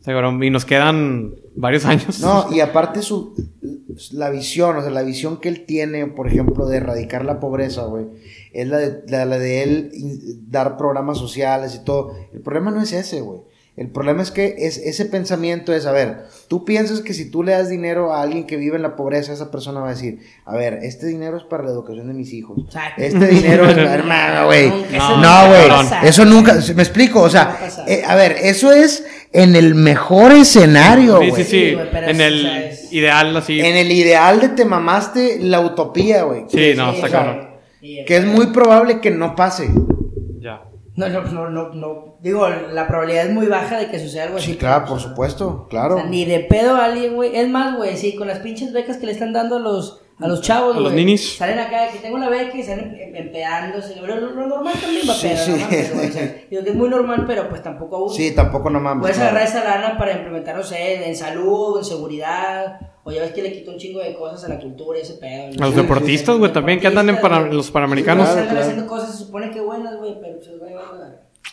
[0.00, 0.42] Está cabrón.
[0.42, 2.20] Y nos quedan varios años.
[2.20, 3.34] No, y aparte su
[4.10, 7.84] la visión, o sea, la visión que él tiene, por ejemplo, de erradicar la pobreza,
[7.84, 8.06] güey,
[8.52, 9.92] es la de, la, la de él
[10.48, 12.16] dar programas sociales y todo.
[12.32, 13.40] El problema no es ese, güey.
[13.76, 17.42] El problema es que es, ese pensamiento es, a ver, tú piensas que si tú
[17.42, 20.20] le das dinero a alguien que vive en la pobreza, esa persona va a decir,
[20.44, 22.56] a ver, este dinero es para la educación de mis hijos.
[22.66, 23.02] Exacto.
[23.02, 24.68] Este dinero es, hermano, güey.
[24.70, 25.68] No, güey.
[25.68, 26.06] pasar.
[26.06, 27.58] Eso nunca, me explico, o No sea,
[27.88, 31.44] eh, a ver, eso es en el mejor escenario, sí, güey.
[31.44, 31.76] sí, sí.
[31.90, 33.58] Pero en el ideal, así.
[33.58, 36.44] En el ideal de te mamaste la utopía, güey.
[36.48, 37.48] Sí, no, está o sea, cabrón.
[37.80, 39.68] y- Que es muy probable que no pase.
[40.96, 42.16] No, no, no, no, no.
[42.20, 44.52] Digo, la probabilidad es muy baja de que suceda algo así.
[44.52, 45.96] Sí, claro, por o supuesto, o claro.
[45.96, 47.34] sea, ni de pedo a alguien, güey.
[47.36, 50.28] Es más, güey, sí, con las pinches becas que le están dando a los, a
[50.28, 51.36] los chavos, A los ninis.
[51.36, 53.96] Salen acá, que tengo la beca y salen em- empedándose.
[53.96, 55.50] Lo, lo- lo normal también va a Sí, pedo, sí.
[55.50, 55.66] ¿no?
[55.68, 58.08] Pero, o sea, digo que es muy normal, pero pues tampoco...
[58.10, 59.00] Sí, tampoco no mames.
[59.02, 59.30] Puedes claro.
[59.36, 63.42] agarrar esa lana para implementar, no sé, en salud, en seguridad, o ya ves que
[63.42, 65.62] le quitó un chingo de cosas a la cultura y ese pedo.
[65.62, 68.28] A los deportistas, güey, también que andan en para- los panamericanos.
[68.28, 70.84] Sí, Claro, haciendo cosas, se supone que buenas, güey, pero pues, güey, güey,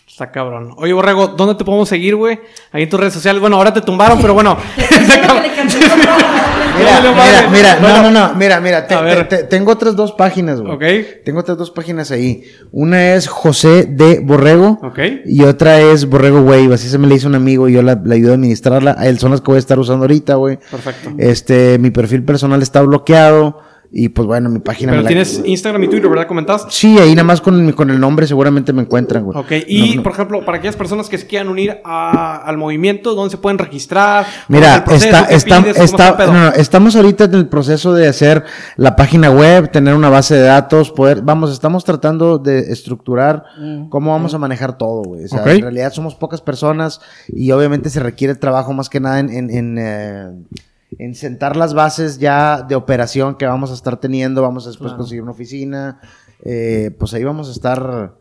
[0.08, 0.74] Está cabrón.
[0.78, 2.39] Oye, Borrego, ¿dónde te podemos seguir, güey?
[2.72, 3.39] Ahí en tus redes sociales.
[3.41, 4.58] Bueno, ahora te tumbaron, pero bueno.
[6.78, 8.01] Mira, No, mira, mira, Bueno.
[8.03, 9.28] no, no, no, mira, mira, te- A ver.
[9.28, 10.74] te- te- tengo otras dos páginas, güey.
[10.74, 11.24] Ok.
[11.26, 12.43] Tengo otras dos páginas ahí.
[12.72, 14.80] Una es José de Borrego.
[14.84, 14.99] Ok.
[15.26, 17.99] Y otra es Borrego Wave, así se me le hizo un amigo y yo la,
[18.03, 18.97] la ayudo a administrarla.
[19.17, 20.57] Son las que voy a estar usando ahorita, güey.
[20.69, 21.11] Perfecto.
[21.17, 23.59] Este, mi perfil personal está bloqueado.
[23.94, 26.26] Y pues bueno, mi página Pero me la- tienes Instagram y Twitter, ¿verdad?
[26.26, 26.72] ¿Comentaste?
[26.72, 29.38] Sí, ahí nada más con el, con el nombre seguramente me encuentran, güey.
[29.38, 30.04] Ok, y No, no.
[30.04, 33.58] por ejemplo, para aquellas personas que se quieran unir a- al movimiento, ¿dónde se pueden
[33.58, 34.26] registrar?
[34.48, 35.08] ¿Cómo es Mira, proceso?
[35.08, 38.46] está, ¿Qué está, está- no, estamos ahorita en el proceso de hacer
[38.78, 43.89] la página web, tener una base de datos, poder, vamos, estamos tratando de estructurar Mm.
[43.89, 45.26] cómo vamos a manejar todo, güey.
[45.26, 49.20] O sea, en realidad somos pocas personas y obviamente se requiere trabajo más que nada
[49.20, 50.28] en, en, en, eh,
[51.00, 54.89] en sentar las bases ya de operación que vamos a estar teniendo, vamos a después
[54.89, 54.98] Claro.
[54.98, 56.00] conseguir una oficina,
[56.44, 58.14] eh, pues ahí vamos a estar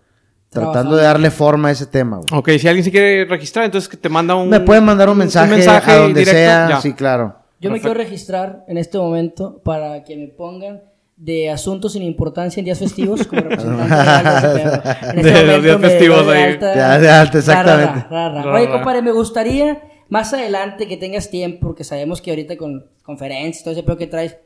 [0.48, 2.26] tratando de darle forma a ese tema, güey.
[2.40, 4.48] Ok, si alguien se quiere registrar, entonces que te manda un...
[4.48, 5.52] Me pueden mandar un mensaje,
[5.92, 6.80] a donde directo, sea, ya.
[6.80, 7.36] sí, claro.
[7.60, 7.94] Yo me Perfecto.
[7.94, 10.82] quiero registrar en este momento para que me pongan
[11.16, 14.62] de asuntos sin importancia en días festivos como representante de.
[14.62, 16.42] En este De los momento días me festivos de ahí.
[16.54, 16.74] alta.
[16.74, 18.06] Ya, de alta, exactamente.
[18.10, 18.42] ra, ra, ra, ra.
[18.44, 22.84] Ra, Oye, compadre, me gustaría más adelante que tengas tiempo, porque sabemos que ahorita con
[23.02, 24.36] conferencias, todo ese pedo que traes,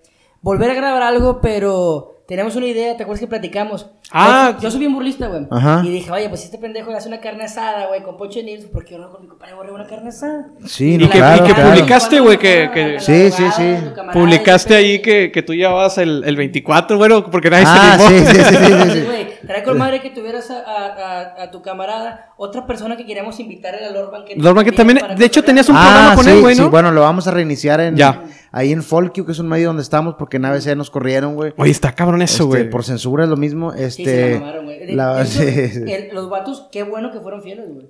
[0.41, 3.87] volver a grabar algo, pero tenemos una idea, ¿te acuerdas que platicamos?
[4.11, 5.47] Ah, yo soy bien burlista, güey.
[5.51, 5.83] Ajá.
[5.85, 8.41] Y dije, oye, pues si este pendejo le hace una carne asada, güey, con Pocho
[8.43, 10.49] Nils, ¿por qué no con mi compadre borrego una carne asada?
[10.67, 11.71] Sí, Y no, que- claro, y que claro.
[11.71, 13.75] publicaste, güey, que- que- Sí, sí, sí.
[14.13, 18.15] Publicaste ahí que, que tú llevabas el, el 24, bueno, porque nadie Ah, se sí,
[18.15, 18.31] animó.
[18.31, 19.27] sí, sí, sí, sí, Sí, sí.
[19.45, 23.39] Estaría con madre que tuvieras a, a, a- a tu camarada, otra persona que queríamos
[23.41, 24.39] invitar era Lord Banquet.
[24.39, 26.71] Lord Banquet también, de hecho, tenías un programa con sí, él, güey, sí, ¿no?
[26.71, 28.23] bueno, lo vamos a reiniciar en Ya.
[28.53, 31.53] ahí en Folkio, que es un medio donde estamos, porque en ABC nos corrieron, güey.
[31.57, 32.71] Oye, está cabrón eso, Este, güey.
[32.71, 33.73] por censura es lo mismo.
[33.73, 34.95] Sí, Este, se la mamaron, güey.
[34.95, 35.43] La- sí.
[35.43, 37.87] el- los vatos, qué bueno que fueron fieles, güey.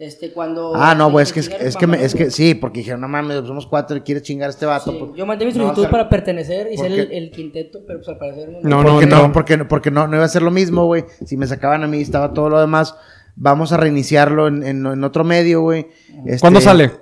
[0.00, 0.72] Este, cuando...
[0.74, 3.46] Ah, no, güey, es que, es, que, me- es que sí, porque dijeron, no mames,
[3.46, 4.90] somos cuatro y quieres chingar a este vato.
[4.92, 8.08] Sí, pues, Yo mandé mi solicitud para pertenecer y ser el, el quinteto, pero pues
[8.08, 8.82] al parecer no.
[8.82, 9.16] No, porque no.
[9.26, 11.04] no, porque, no- porque no, no iba a ser lo mismo, güey.
[11.26, 12.94] Si me sacaban a mí, estaba todo lo demás.
[13.36, 15.86] Vamos a reiniciarlo en, en- en otro medio, güey.
[16.24, 16.92] Este, ¿Cuándo sale?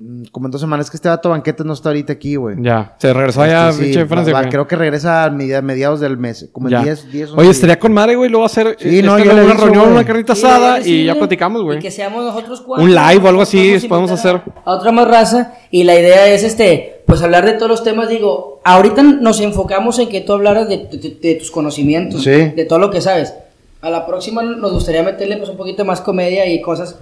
[0.00, 0.86] Mm, Como en dos semanas.
[0.86, 2.56] Es que este vato banquete no está ahorita aquí, güey.
[2.60, 6.00] Ya, se regresó allá, Este, sí, pinche Francia, va- creo que regresa a media- mediados
[6.00, 6.48] del mes.
[6.52, 6.78] Como Ya.
[6.78, 9.44] en 10, 10 Oye, estaría con madre, güey, luego hacer Sí, eh, no, yo le
[9.44, 9.92] una reunión, güey.
[9.94, 11.78] una carnita Sí, asada y ya platicamos, güey.
[11.78, 12.84] Y que seamos nosotros cuatro.
[12.84, 14.40] Un live o algo así, Podemos hacer.
[14.64, 15.54] A otra más raza.
[15.70, 18.08] Y la idea es, este, pues hablar de todos los temas.
[18.08, 22.22] Digo, ahorita nos enfocamos en que tú hablaras de, de- de tus conocimientos.
[22.24, 22.30] Sí.
[22.30, 23.34] De todo lo que sabes.
[23.82, 26.96] A la próxima nos gustaría meterle pues un poquito más comedia y cosas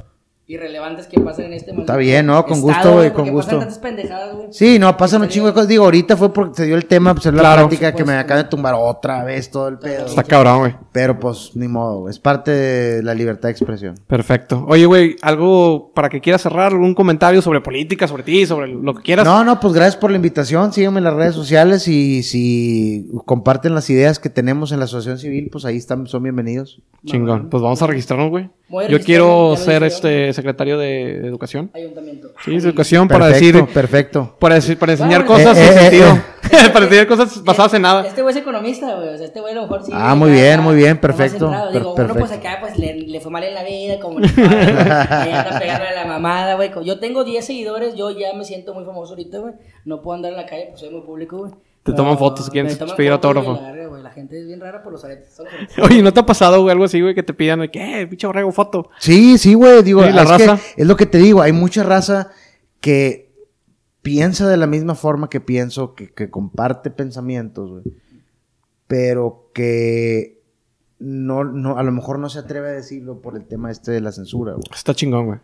[0.47, 2.45] irrelevantes que pasan en este Está bien, ¿no?
[2.45, 3.59] Con gusto, güey, con pasan gusto.
[3.59, 4.49] tantas pendejadas, güey.
[4.51, 5.68] Sí, no, pasan un chingo de cosas.
[5.68, 7.62] Digo, ahorita fue porque se dio el tema, pues es la Claro.
[7.68, 10.05] plática que me acaba de tumbar otra vez todo el pedo.
[10.05, 10.74] Está cabrón, güey.
[10.92, 12.11] Pero pues ni modo, güey.
[12.11, 13.95] es parte de la libertad de expresión.
[14.07, 14.66] Perfecto.
[14.68, 18.95] Oye, güey, algo para que quieras cerrar, algún comentario sobre política, sobre ti, sobre lo
[18.95, 19.24] que quieras.
[19.24, 20.72] No, no, pues gracias por la invitación.
[20.74, 25.18] Síganme en las redes sociales y si comparten las ideas que tenemos en la asociación
[25.18, 26.82] civil, pues ahí están, son bienvenidos.
[27.07, 27.49] Chingón.
[27.49, 28.51] Pues vamos a registrarnos, güey.
[28.90, 31.70] Yo quiero ser este secretario de, de educación.
[31.74, 32.28] Ayuntamiento.
[32.45, 34.37] Sí, de educación para Perfecto, decir, perfecto.
[34.39, 35.45] para, decir- para enseñar bueno.
[35.45, 36.09] cosas Eh, sin eh, sentido.
[36.66, 38.07] eh, para enseñar cosas basadas en nada.
[38.07, 39.09] Este güey es economista, güey.
[39.09, 39.93] O sea, este güey a lo mejor sí.
[39.95, 41.51] Ah, muy bien, muy bien, perfecto.
[41.72, 44.28] Digo, per- uno pues acá pues le, le fue mal en la vida, como le
[44.28, 46.70] anda a la mamada, güey.
[46.85, 49.55] Yo tengo 10 seguidores, yo ya me siento muy famoso ahorita, güey.
[49.85, 51.53] No puedo andar en la calle, pues soy muy público, güey.
[51.85, 53.61] Te Pero toman fotos si quieren pedir autógrafo.
[54.03, 55.37] la gente es bien rara por los aretes.
[55.82, 58.26] Oye, ¿no te ha pasado, güey, algo así, güey, que te pidan que, eh, pinche
[58.26, 58.89] borrego, foto?
[58.99, 59.82] Sí, sí, güey.
[59.82, 60.62] Digo, Sí, la es, que raza.
[60.76, 61.43] es lo que te digo.
[61.43, 62.30] Hay mucha raza
[62.80, 63.35] que
[64.03, 67.85] piensa de la misma forma que pienso, que, que comparte pensamientos, güey.
[68.87, 70.43] Pero que
[70.99, 74.01] no, no, a lo mejor no se atreve a decirlo por el tema este de
[74.01, 74.64] la censura, güey.
[74.74, 75.39] Está chingón, güey.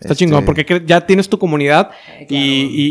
[0.00, 2.44] Está Este- chingón, porque cre- ya tienes tu comunidad Ay, claro.
[2.44, 2.48] y,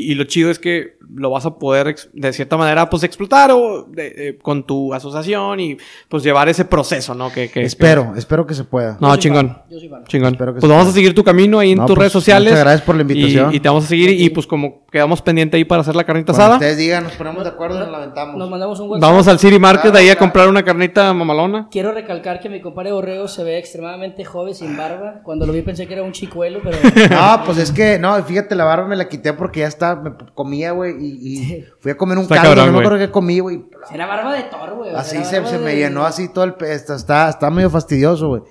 [0.08, 3.04] y- y lo chido es que lo vas a poder, ex- de cierta manera, pues
[3.04, 5.78] explotar o de- eh, con tu asociación y
[6.08, 7.30] pues llevar ese proceso, ¿no?
[7.32, 8.98] Que, que- Espero, espero que se pueda.
[9.02, 9.50] No, Yo chingón.
[9.50, 10.06] fan, Yo soy fan.
[10.06, 10.34] Chingón.
[10.34, 12.14] Espero que Pues se vamos a seguir tu camino ahí en No, tus pues, redes
[12.14, 12.52] sociales.
[12.52, 13.54] muchas gracias por la invitación.
[13.54, 16.06] Y, y te vamos a seguir y pues como quedamos pendiente ahí para hacer la
[16.06, 18.38] carnita Cuando asada, ustedes digan, nos ponemos de acuerdo y nos la aventamos.
[18.38, 19.10] Nos mandamos un WhatsApp.
[19.10, 21.68] vamos al City Market Claro, de ahí a comprar una carnita mamalona.
[21.70, 25.22] Quiero recalcar que mi compadre Borrego se ve extremadamente joven, sin barba.
[25.24, 26.78] Cuando lo vi pensé que era un chicuelo, pero...
[27.10, 30.12] No, pues es que, no, fíjate, la barba me la quité porque ya está, me
[30.34, 32.86] comía, güey, y, y fui a comer un Está caldo, cabrón, no me güey.
[32.88, 33.66] acuerdo qué comí, güey.
[33.94, 34.96] Era barba de toro, güey.
[34.96, 36.54] Así se, me de- llenó así todo el...
[36.54, 38.42] pe- Está, está, está medio fastidioso, güey.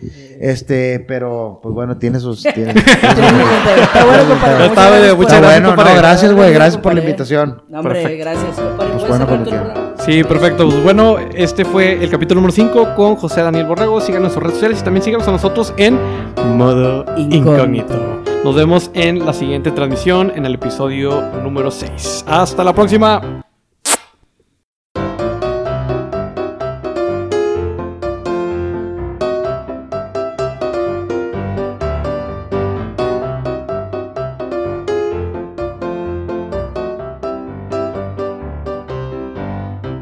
[0.41, 2.43] Este, pero, pues bueno, tiene sus...
[2.55, 4.67] Tiene, Está bueno, compadre.
[4.67, 5.95] Está bueno, muchas Está gracias, bueno, compadre.
[5.95, 7.63] no, gracias, güey, gracias por la invitación.
[7.69, 8.25] No, hombre, Perfecto.
[8.25, 8.61] gracias.
[8.77, 9.75] Pues ¿Puedes bueno, programa?
[10.05, 10.67] Sí, perfecto.
[10.69, 14.01] Pues bueno, este fue el capítulo número 5 con José Daniel Borrego.
[14.01, 15.99] Síganos en sus redes sociales y también síganos a nosotros en
[16.57, 17.37] modo Incógnito.
[17.95, 18.23] incógnito.
[18.45, 22.25] Nos vemos en la siguiente transmisión en el episodio número 6.
[22.27, 23.43] Hasta la próxima.